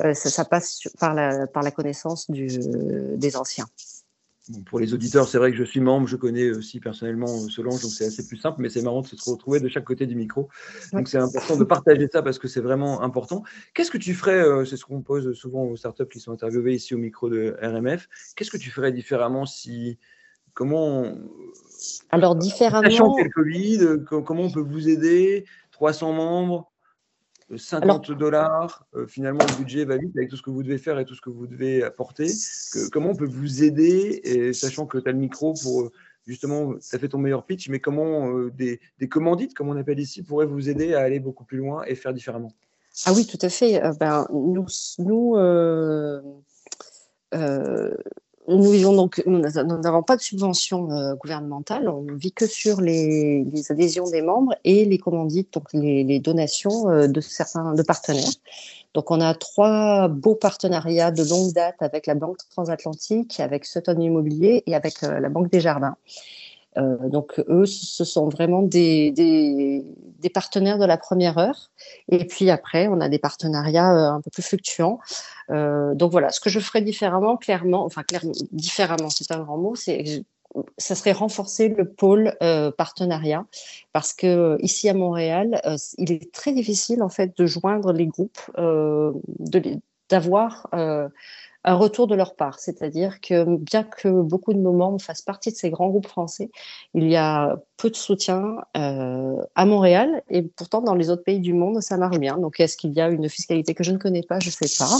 euh, 0.00 0.12
ça, 0.12 0.28
ça, 0.28 0.44
passe 0.44 0.88
par 1.00 1.14
la, 1.14 1.46
par 1.46 1.62
la 1.62 1.70
connaissance 1.70 2.30
du, 2.30 2.48
des 3.16 3.36
anciens. 3.38 3.64
Pour 4.66 4.80
les 4.80 4.94
auditeurs, 4.94 5.28
c'est 5.28 5.38
vrai 5.38 5.50
que 5.50 5.56
je 5.56 5.64
suis 5.64 5.80
membre, 5.80 6.06
je 6.06 6.16
connais 6.16 6.50
aussi 6.50 6.80
personnellement 6.80 7.26
Solange, 7.48 7.82
donc 7.82 7.90
c'est 7.90 8.06
assez 8.06 8.26
plus 8.26 8.36
simple, 8.36 8.60
mais 8.60 8.68
c'est 8.68 8.82
marrant 8.82 9.02
de 9.02 9.06
se 9.06 9.30
retrouver 9.30 9.60
de 9.60 9.68
chaque 9.68 9.84
côté 9.84 10.06
du 10.06 10.14
micro. 10.14 10.48
Donc 10.92 11.08
c'est 11.08 11.18
important 11.18 11.56
de 11.56 11.64
partager 11.64 12.08
ça 12.08 12.22
parce 12.22 12.38
que 12.38 12.48
c'est 12.48 12.60
vraiment 12.60 13.02
important. 13.02 13.42
Qu'est-ce 13.74 13.90
que 13.90 13.98
tu 13.98 14.14
ferais, 14.14 14.40
euh, 14.40 14.64
c'est 14.64 14.76
ce 14.76 14.84
qu'on 14.84 15.02
pose 15.02 15.32
souvent 15.34 15.64
aux 15.64 15.76
startups 15.76 16.08
qui 16.08 16.20
sont 16.20 16.32
interviewées 16.32 16.74
ici 16.74 16.94
au 16.94 16.98
micro 16.98 17.28
de 17.28 17.56
RMF, 17.62 18.08
qu'est-ce 18.36 18.50
que 18.50 18.56
tu 18.58 18.70
ferais 18.70 18.92
différemment 18.92 19.46
si. 19.46 19.98
Comment. 20.54 21.06
Alors, 22.10 22.36
différemment. 22.36 22.82
Sachant 22.82 23.14
qu'il 23.14 23.20
y 23.20 23.24
a 23.24 23.24
le 23.24 23.98
Covid, 24.00 24.04
comment 24.26 24.42
on 24.42 24.50
peut 24.50 24.60
vous 24.60 24.88
aider? 24.88 25.46
300 25.70 26.12
membres? 26.12 26.71
50 27.56 28.12
dollars, 28.12 28.86
euh, 28.94 29.06
finalement 29.06 29.44
le 29.48 29.56
budget 29.56 29.84
va 29.84 29.96
vite 29.96 30.16
avec 30.16 30.30
tout 30.30 30.36
ce 30.36 30.42
que 30.42 30.50
vous 30.50 30.62
devez 30.62 30.78
faire 30.78 30.98
et 30.98 31.04
tout 31.04 31.14
ce 31.14 31.20
que 31.20 31.30
vous 31.30 31.46
devez 31.46 31.82
apporter. 31.82 32.26
Que, 32.72 32.88
comment 32.90 33.10
on 33.10 33.16
peut 33.16 33.26
vous 33.26 33.62
aider, 33.62 34.20
et 34.24 34.52
sachant 34.52 34.86
que 34.86 34.98
tu 34.98 35.08
as 35.08 35.12
le 35.12 35.18
micro 35.18 35.54
pour 35.62 35.90
justement, 36.26 36.74
ça 36.80 36.98
fait 36.98 37.08
ton 37.08 37.18
meilleur 37.18 37.44
pitch, 37.44 37.68
mais 37.68 37.80
comment 37.80 38.28
euh, 38.28 38.50
des, 38.50 38.80
des, 38.98 39.08
commandites, 39.08 39.54
comme 39.54 39.68
on 39.68 39.76
appelle 39.76 40.00
ici, 40.00 40.22
pourraient 40.22 40.46
vous 40.46 40.68
aider 40.68 40.94
à 40.94 41.00
aller 41.00 41.20
beaucoup 41.20 41.44
plus 41.44 41.58
loin 41.58 41.84
et 41.84 41.94
faire 41.94 42.14
différemment? 42.14 42.52
Ah 43.06 43.12
oui, 43.12 43.26
tout 43.26 43.38
à 43.40 43.48
fait. 43.48 43.82
Euh, 43.82 43.92
ben, 43.98 44.26
nous, 44.30 44.66
nous 44.98 45.36
nous 48.48 48.96
donc, 48.96 49.22
nous 49.24 49.38
n'avons 49.38 50.02
pas 50.02 50.16
de 50.16 50.20
subvention 50.20 50.90
euh, 50.90 51.14
gouvernementale, 51.14 51.88
on 51.88 52.02
ne 52.02 52.14
vit 52.14 52.32
que 52.32 52.46
sur 52.46 52.80
les, 52.80 53.44
adhésions 53.70 54.10
des 54.10 54.20
membres 54.20 54.54
et 54.64 54.84
les 54.84 54.98
commandites, 54.98 55.52
donc 55.54 55.72
les, 55.72 56.02
les 56.02 56.18
donations 56.18 56.90
euh, 56.90 57.06
de 57.06 57.20
certains 57.20 57.74
de 57.74 57.82
partenaires. 57.82 58.32
Donc 58.94 59.10
on 59.10 59.20
a 59.20 59.34
trois 59.34 60.08
beaux 60.08 60.34
partenariats 60.34 61.10
de 61.10 61.22
longue 61.22 61.52
date 61.52 61.76
avec 61.80 62.06
la 62.06 62.14
Banque 62.14 62.38
transatlantique, 62.50 63.40
avec 63.40 63.64
Sutton 63.64 63.98
Immobilier 64.00 64.64
et 64.66 64.74
avec 64.74 65.02
euh, 65.02 65.20
la 65.20 65.28
Banque 65.28 65.50
des 65.50 65.60
Jardins. 65.60 65.96
Euh, 66.78 67.08
donc 67.08 67.40
eux, 67.48 67.66
ce 67.66 68.04
sont 68.04 68.28
vraiment 68.28 68.62
des, 68.62 69.84
partenaires 70.32 70.78
de 70.78 70.84
la 70.84 70.96
première 70.96 71.38
heure. 71.38 71.70
Et 72.08 72.26
puis 72.26 72.50
après, 72.50 72.88
on 72.88 73.00
a 73.00 73.08
des 73.08 73.18
partenariats 73.18 73.92
euh, 73.92 74.16
un 74.16 74.20
peu 74.20 74.30
plus 74.30 74.42
fluctuants. 74.42 74.98
Euh, 75.50 75.94
donc 75.94 76.12
voilà, 76.12 76.30
ce 76.30 76.40
que 76.40 76.50
je 76.50 76.60
ferais 76.60 76.82
différemment, 76.82 77.36
clairement, 77.36 77.84
enfin 77.84 78.02
clairement, 78.02 78.32
différemment, 78.52 79.10
c'est 79.10 79.30
un 79.32 79.40
grand 79.40 79.58
mot, 79.58 79.74
c'est 79.74 80.24
ça 80.76 80.94
serait 80.94 81.12
renforcer 81.12 81.68
le 81.70 81.88
pôle 81.88 82.36
partenariat 82.76 83.46
parce 83.94 84.12
que 84.12 84.58
ici 84.60 84.86
à 84.86 84.92
Montréal, 84.92 85.62
il 85.96 86.12
est 86.12 86.30
très 86.30 86.52
difficile 86.52 87.02
en 87.02 87.08
fait 87.08 87.34
de 87.38 87.46
joindre 87.46 87.90
les 87.94 88.06
groupes, 88.06 88.38
euh, 88.58 89.12
d'avoir 90.10 90.68
un 91.64 91.74
retour 91.74 92.06
de 92.06 92.14
leur 92.14 92.34
part. 92.34 92.58
C'est-à-dire 92.58 93.20
que 93.20 93.56
bien 93.56 93.84
que 93.84 94.08
beaucoup 94.08 94.52
de 94.52 94.58
membres 94.58 95.00
fassent 95.00 95.22
partie 95.22 95.50
de 95.50 95.56
ces 95.56 95.70
grands 95.70 95.88
groupes 95.88 96.08
français, 96.08 96.50
il 96.94 97.08
y 97.08 97.16
a 97.16 97.56
peu 97.76 97.90
de 97.90 97.96
soutien 97.96 98.56
euh, 98.76 99.36
à 99.54 99.64
Montréal 99.64 100.22
et 100.28 100.42
pourtant 100.42 100.82
dans 100.82 100.94
les 100.94 101.10
autres 101.10 101.24
pays 101.24 101.40
du 101.40 101.52
monde, 101.52 101.80
ça 101.80 101.96
marche 101.96 102.18
bien. 102.18 102.38
Donc 102.38 102.60
est-ce 102.60 102.76
qu'il 102.76 102.92
y 102.92 103.00
a 103.00 103.08
une 103.08 103.28
fiscalité 103.28 103.74
que 103.74 103.84
je 103.84 103.92
ne 103.92 103.98
connais 103.98 104.22
pas? 104.22 104.40
Je 104.40 104.48
ne 104.48 104.52
sais 104.52 104.76
pas. 104.78 104.98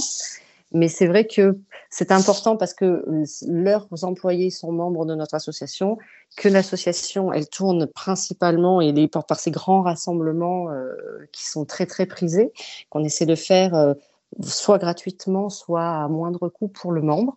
Mais 0.74 0.88
c'est 0.88 1.06
vrai 1.06 1.26
que 1.26 1.58
c'est 1.90 2.12
important 2.12 2.56
parce 2.56 2.72
que 2.72 3.04
leurs 3.46 3.86
employés 4.04 4.48
sont 4.48 4.72
membres 4.72 5.04
de 5.04 5.14
notre 5.14 5.34
association, 5.34 5.98
que 6.36 6.48
l'association, 6.48 7.30
elle 7.30 7.46
tourne 7.46 7.86
principalement 7.86 8.80
et 8.80 8.92
les 8.92 9.06
porte 9.06 9.28
par 9.28 9.38
ces 9.38 9.50
grands 9.50 9.82
rassemblements 9.82 10.70
euh, 10.70 10.94
qui 11.32 11.44
sont 11.44 11.66
très 11.66 11.84
très 11.84 12.06
prisés, 12.06 12.52
qu'on 12.88 13.04
essaie 13.04 13.26
de 13.26 13.34
faire 13.34 13.74
euh, 13.74 13.92
soit 14.40 14.78
gratuitement, 14.78 15.50
soit 15.50 15.86
à 15.86 16.08
moindre 16.08 16.48
coût 16.48 16.68
pour 16.68 16.92
le 16.92 17.02
membre, 17.02 17.36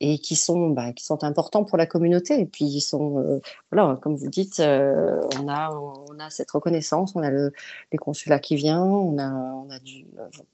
et 0.00 0.18
qui 0.18 0.36
sont, 0.36 0.70
bah, 0.70 0.92
qui 0.92 1.04
sont 1.04 1.24
importants 1.24 1.64
pour 1.64 1.78
la 1.78 1.86
communauté. 1.86 2.40
Et 2.40 2.46
puis, 2.46 2.64
ils 2.64 2.80
sont, 2.80 3.18
euh, 3.18 3.40
voilà, 3.70 3.98
comme 4.02 4.16
vous 4.16 4.28
dites, 4.28 4.60
euh, 4.60 5.20
on, 5.40 5.48
a, 5.48 5.70
on 5.70 6.18
a 6.18 6.30
cette 6.30 6.50
reconnaissance, 6.50 7.12
on 7.14 7.22
a 7.22 7.30
le, 7.30 7.52
les 7.92 7.98
consulats 7.98 8.38
qui 8.38 8.56
viennent, 8.56 8.78
on 8.78 9.18
a, 9.18 9.30
on 9.30 9.70
a 9.70 9.78
du, 9.80 10.06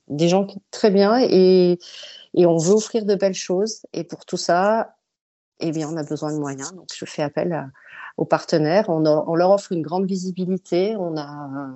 des 0.08 0.28
gens 0.28 0.46
très 0.70 0.90
bien, 0.90 1.18
et, 1.20 1.78
et 2.34 2.46
on 2.46 2.56
veut 2.56 2.74
offrir 2.74 3.04
de 3.04 3.14
belles 3.14 3.34
choses. 3.34 3.86
Et 3.92 4.04
pour 4.04 4.24
tout 4.24 4.36
ça, 4.36 4.96
eh 5.60 5.70
bien, 5.70 5.88
on 5.88 5.96
a 5.96 6.02
besoin 6.02 6.32
de 6.32 6.38
moyens. 6.38 6.74
Donc, 6.74 6.88
je 6.94 7.04
fais 7.04 7.22
appel 7.22 7.70
aux 8.16 8.24
partenaires. 8.24 8.88
On, 8.88 9.04
on, 9.06 9.34
leur 9.34 9.50
offre 9.50 9.72
une 9.72 9.82
grande 9.82 10.06
visibilité. 10.06 10.96
On 10.96 11.16
a. 11.16 11.70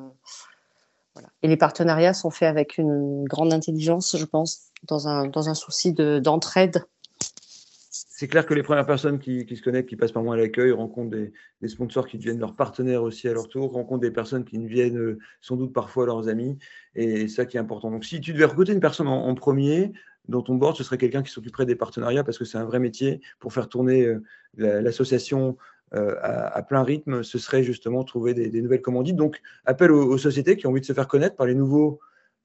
Et 1.43 1.49
les 1.49 1.57
partenariats 1.57 2.15
sont 2.15 2.31
faits 2.31 2.49
avec 2.49 2.79
une 2.79 3.25
grande 3.25 3.53
intelligence, 3.53 4.17
je 4.19 4.25
pense, 4.25 4.71
dans 4.85 5.07
un, 5.09 5.27
dans 5.29 5.49
un 5.49 5.55
souci 5.55 5.93
d'entraide. 5.93 6.85
c'est 7.91 8.27
clair 8.27 8.45
que 8.45 8.55
les 8.55 8.65
premières 8.65 8.87
personnes 8.87 9.21
qui, 9.21 9.47
qui, 9.47 9.57
se 9.57 9.63
connectent, 9.63 9.89
qui 9.89 9.97
passent 9.97 10.13
par 10.13 10.25
moi 10.25 10.35
à 10.35 10.39
l'accueil, 10.39 10.73
rencontrent 10.73 11.11
des, 11.11 11.33
sponsors 11.69 12.09
qui 12.09 12.19
deviennent 12.19 12.41
leurs 12.41 12.57
partenaires 12.57 13.05
aussi 13.05 13.29
à 13.29 13.33
leur 13.33 13.49
tour, 13.49 13.73
rencontrent 13.73 14.01
des 14.01 14.11
personnes 14.11 14.45
qui 14.45 14.59
viennent 14.59 14.99
euh, 14.99 15.19
sans 15.41 15.57
doute 15.57 15.73
parfois 15.73 16.07
leurs 16.07 16.29
amis, 16.29 16.59
et 16.97 17.29
ça 17.29 17.47
qui 17.47 17.57
est 17.57 17.61
important. 17.61 17.91
Donc 17.93 18.05
si 18.05 18.21
tu 18.21 18.33
devais 18.33 18.47
recruter 18.47 18.73
une 18.73 18.81
personne 18.81 19.07
en, 19.07 19.35
premier, 19.37 19.93
dans 20.27 20.43
ton 20.43 20.57
board, 20.57 20.77
ce 20.77 20.83
serait 20.83 20.99
quelqu'un 20.99 21.23
qui 21.23 21.31
s'occuperait 21.31 21.67
des 21.67 21.77
partenariats 21.77 22.25
parce 22.25 22.39
que 22.39 22.45
c'est 22.45 22.59
un 22.59 22.65
vrai 22.65 22.81
métier 22.81 23.21
pour 23.39 23.53
faire 23.53 23.69
tourner 23.69 24.05
euh, 24.05 24.21
l'association 24.57 25.57
à, 25.93 26.57
à, 26.57 26.63
plein 26.63 26.83
rythme, 26.83 27.23
ce 27.23 27.39
serait 27.39 27.63
justement 27.63 28.05
trouver 28.05 28.35
des, 28.35 28.49
des 28.49 28.63
nouvelles 28.63 28.83
commandites. 28.83 29.17
Donc, 29.17 29.41
appel 29.65 29.91
aux, 29.91 30.05
aux, 30.05 30.19
sociétés 30.19 30.57
qui 30.57 30.67
ont 30.67 30.71
envie 30.71 30.81
de 30.81 30.87
se 30.87 30.93
faire 30.93 31.09
connaître 31.09 31.37
par 31.37 31.47
les 31.47 31.55
nouveaux 31.55 32.01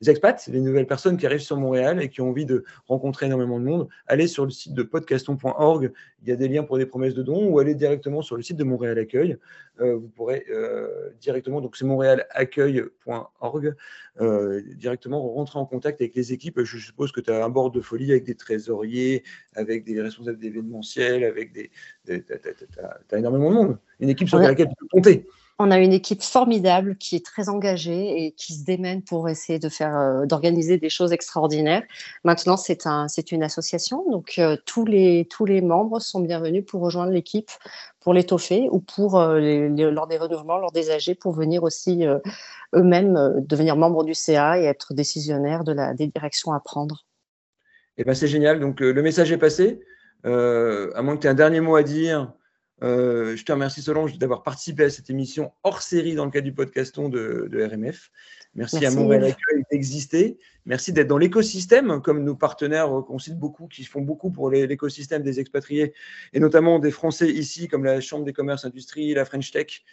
expats, 0.07 0.47
les 0.47 0.59
nouvelles 0.61 0.87
personnes 0.87 1.17
qui 1.17 1.25
arrivent 1.25 1.39
sur 1.39 1.57
Montréal 1.57 2.01
et 2.01 2.09
qui 2.09 2.21
ont 2.21 2.29
envie 2.29 2.45
de 2.45 2.63
rencontrer 2.87 3.27
énormément 3.27 3.59
de 3.59 3.65
monde. 3.65 3.87
Allez 4.07 4.27
sur 4.27 4.45
le 4.45 4.51
site 4.51 4.73
de 4.73 4.83
podcaston.org, 4.83 5.91
il 6.23 6.29
y 6.29 6.31
a 6.31 6.35
des 6.35 6.47
liens 6.47 6.63
pour 6.63 6.77
des 6.77 6.85
promesses 6.85 7.13
de 7.13 7.23
dons, 7.23 7.47
ou 7.49 7.59
allez 7.59 7.75
directement 7.75 8.21
sur 8.21 8.35
le 8.35 8.43
site 8.43 8.57
de 8.57 8.63
Montréal 8.63 8.97
Accueil. 8.99 9.37
Euh, 9.79 9.95
vous 9.95 10.07
pourrez 10.07 10.45
euh, 10.49 11.09
directement, 11.19 11.61
donc 11.61 11.75
c'est 11.75 11.85
montréalaccueil.org, 11.85 13.75
euh, 14.21 14.61
directement 14.75 15.21
rentrer 15.33 15.59
en 15.59 15.65
contact 15.65 15.99
avec 16.01 16.15
les 16.15 16.31
équipes. 16.31 16.61
Je 16.63 16.77
suppose 16.77 17.11
que 17.11 17.21
tu 17.21 17.31
as 17.31 17.43
un 17.43 17.49
bord 17.49 17.71
de 17.71 17.81
folie 17.81 18.11
avec 18.11 18.23
des 18.23 18.35
trésoriers, 18.35 19.23
avec 19.55 19.83
des 19.83 19.99
responsables 20.01 20.37
d'événementiel, 20.37 21.23
avec 21.23 21.53
des. 21.53 21.71
des 22.05 22.23
tu 22.23 22.33
as, 22.81 23.17
énormément 23.17 23.49
de 23.49 23.55
monde. 23.55 23.77
Une 23.99 24.09
équipe 24.09 24.29
sur 24.29 24.37
ouais. 24.37 24.47
laquelle 24.47 24.67
tu 24.67 24.75
peux 24.79 24.87
compter. 24.87 25.27
On 25.59 25.69
a 25.69 25.77
une 25.77 25.93
équipe 25.93 26.23
formidable 26.23 26.97
qui 26.97 27.15
est 27.15 27.25
très 27.25 27.47
engagée 27.47 28.25
et 28.25 28.31
qui 28.31 28.53
se 28.53 28.65
démène 28.65 29.03
pour 29.03 29.29
essayer 29.29 29.59
de 29.59 29.69
faire, 29.69 29.95
euh, 29.95 30.25
d'organiser 30.25 30.77
des 30.79 30.89
choses 30.89 31.11
extraordinaires. 31.11 31.83
Maintenant, 32.23 32.57
c'est 32.57 32.87
un, 32.87 33.07
c'est 33.07 33.31
une 33.31 33.43
association, 33.43 34.03
donc 34.09 34.35
euh, 34.39 34.57
tous 34.65 34.83
les 34.85 35.27
tous 35.29 35.45
les 35.45 35.61
membres 35.61 35.99
sont 35.99 36.21
bienvenus 36.21 36.65
pour 36.65 36.81
rejoindre 36.81 37.11
l'équipe, 37.11 37.51
pour 37.99 38.15
l'étoffer 38.15 38.67
ou 38.71 38.79
pour 38.79 39.19
euh, 39.19 39.39
lors 39.91 40.07
des 40.07 40.17
renouvellements, 40.17 40.57
lors 40.57 40.71
des 40.71 40.89
AG, 40.89 41.15
pour 41.19 41.33
venir 41.33 41.63
aussi 41.63 42.03
eux-mêmes 42.73 43.35
devenir 43.47 43.75
membres 43.75 44.03
du 44.03 44.15
CA 44.15 44.59
et 44.59 44.63
être 44.63 44.95
décisionnaires 44.95 45.63
de 45.63 45.71
la 45.71 45.93
des 45.93 46.07
directions 46.07 46.51
à 46.51 46.59
prendre. 46.59 47.05
Eh 47.97 48.03
ben 48.03 48.15
c'est 48.15 48.27
génial. 48.27 48.59
Donc 48.59 48.79
le 48.79 49.01
message 49.03 49.31
est 49.31 49.37
passé. 49.37 49.81
à 50.23 51.01
moins 51.03 51.15
que 51.15 51.21
tu 51.21 51.27
aies 51.27 51.31
un 51.31 51.35
dernier 51.35 51.61
mot 51.61 51.75
à 51.75 51.83
dire. 51.83 52.33
Euh, 52.81 53.35
je 53.35 53.45
te 53.45 53.51
remercie 53.51 53.81
Solange 53.81 54.17
d'avoir 54.17 54.41
participé 54.41 54.85
à 54.85 54.89
cette 54.89 55.09
émission 55.09 55.53
hors 55.63 55.81
série 55.81 56.15
dans 56.15 56.25
le 56.25 56.31
cadre 56.31 56.45
du 56.45 56.53
podcaston 56.53 57.07
de, 57.07 57.47
de 57.49 57.63
RMF. 57.63 58.11
Merci, 58.55 58.79
Merci, 58.79 58.85
à 58.85 58.91
Montréal 58.91 59.23
Accueil 59.25 59.63
d'exister. 59.71 60.37
Merci 60.65 60.91
d'être 60.91 61.07
dans 61.07 61.17
l'écosystème, 61.17 62.01
comme 62.01 62.23
nos 62.23 62.35
partenaires 62.35 62.89
qu'on 63.07 63.19
cite 63.19 63.37
beaucoup, 63.37 63.67
qui 63.67 63.83
font 63.83 64.01
beaucoup 64.01 64.31
pour 64.31 64.49
l'écosystème 64.49 65.23
des 65.23 65.39
expatriés, 65.39 65.93
et 66.33 66.39
notamment 66.39 66.79
des 66.79 66.91
Français 66.91 67.29
ici, 67.29 67.67
comme 67.67 67.83
la 67.83 68.01
Chambre 68.01 68.25
des 68.25 68.33
commerces 68.33 68.65
industrie, 68.65 69.13
la 69.13 69.25
French 69.25 69.51
Tech. 69.51 69.83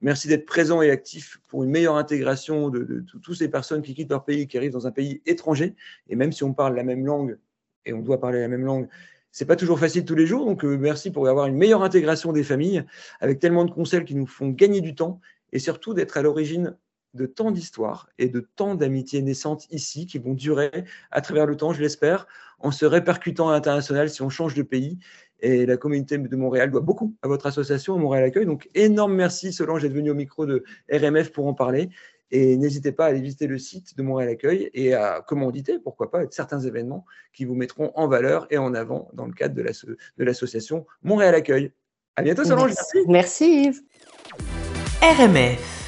Merci 0.00 0.28
d'être 0.28 0.46
présent 0.46 0.80
et 0.80 0.90
actif 0.90 1.40
pour 1.46 1.62
une 1.62 1.70
meilleure 1.70 1.96
intégration 1.96 2.70
de, 2.70 2.80
de, 2.80 3.00
de 3.00 3.18
toutes 3.22 3.36
ces 3.36 3.48
personnes 3.48 3.82
qui 3.82 3.94
quittent 3.94 4.10
leur 4.10 4.24
pays, 4.24 4.46
qui 4.46 4.56
arrivent 4.56 4.72
dans 4.72 4.86
un 4.86 4.92
pays 4.92 5.20
étranger. 5.26 5.74
Et 6.08 6.16
même 6.16 6.32
si 6.32 6.42
on 6.42 6.54
parle 6.54 6.74
la 6.74 6.84
même 6.84 7.04
langue, 7.04 7.38
et 7.84 7.92
on 7.92 8.00
doit 8.00 8.20
parler 8.20 8.40
la 8.40 8.48
même 8.48 8.64
langue, 8.64 8.88
c'est 9.32 9.46
pas 9.46 9.56
toujours 9.56 9.78
facile 9.78 10.04
tous 10.04 10.14
les 10.14 10.26
jours, 10.26 10.44
donc 10.44 10.64
euh, 10.64 10.76
merci 10.76 11.10
pour 11.10 11.28
avoir 11.28 11.46
une 11.46 11.56
meilleure 11.56 11.82
intégration 11.82 12.32
des 12.32 12.42
familles 12.42 12.84
avec 13.20 13.38
tellement 13.38 13.64
de 13.64 13.70
conseils 13.70 14.04
qui 14.04 14.14
nous 14.14 14.26
font 14.26 14.48
gagner 14.48 14.80
du 14.80 14.94
temps 14.94 15.20
et 15.52 15.58
surtout 15.58 15.94
d'être 15.94 16.16
à 16.16 16.22
l'origine 16.22 16.76
de 17.14 17.26
tant 17.26 17.50
d'histoires 17.50 18.08
et 18.18 18.28
de 18.28 18.40
tant 18.54 18.74
d'amitiés 18.74 19.22
naissantes 19.22 19.66
ici 19.70 20.06
qui 20.06 20.18
vont 20.18 20.34
durer 20.34 20.70
à 21.10 21.20
travers 21.20 21.46
le 21.46 21.56
temps, 21.56 21.72
je 21.72 21.80
l'espère, 21.80 22.26
en 22.60 22.70
se 22.70 22.84
répercutant 22.84 23.48
à 23.48 23.52
l'international 23.52 24.10
si 24.10 24.22
on 24.22 24.28
change 24.28 24.54
de 24.54 24.62
pays. 24.62 24.98
Et 25.40 25.64
la 25.66 25.76
communauté 25.76 26.18
de 26.18 26.36
Montréal 26.36 26.70
doit 26.70 26.82
beaucoup 26.82 27.16
à 27.22 27.28
votre 27.28 27.46
association, 27.46 27.98
Montréal 27.98 28.24
Accueil. 28.24 28.46
Donc, 28.46 28.68
énorme 28.74 29.14
merci 29.14 29.52
Solange 29.52 29.82
d'être 29.82 29.94
venue 29.94 30.10
au 30.10 30.14
micro 30.14 30.44
de 30.44 30.64
RMF 30.92 31.32
pour 31.32 31.46
en 31.46 31.54
parler. 31.54 31.88
Et 32.32 32.56
n'hésitez 32.56 32.92
pas 32.92 33.06
à 33.06 33.08
aller 33.08 33.20
visiter 33.20 33.46
le 33.46 33.58
site 33.58 33.96
de 33.96 34.02
Montréal 34.02 34.30
Accueil 34.30 34.70
et 34.72 34.94
à 34.94 35.20
commanditer, 35.26 35.78
pourquoi 35.78 36.10
pas, 36.10 36.22
certains 36.30 36.60
événements 36.60 37.04
qui 37.32 37.44
vous 37.44 37.54
mettront 37.54 37.92
en 37.94 38.06
valeur 38.06 38.46
et 38.50 38.58
en 38.58 38.74
avant 38.74 39.10
dans 39.14 39.26
le 39.26 39.32
cadre 39.32 39.54
de 39.54 40.24
l'association 40.24 40.86
Montréal 41.02 41.34
Accueil. 41.34 41.72
À 42.16 42.22
bientôt, 42.22 42.44
Solange. 42.44 42.72
Merci. 42.74 42.98
Merci 43.08 43.64
Yves. 43.64 43.82
RMF 45.02 45.79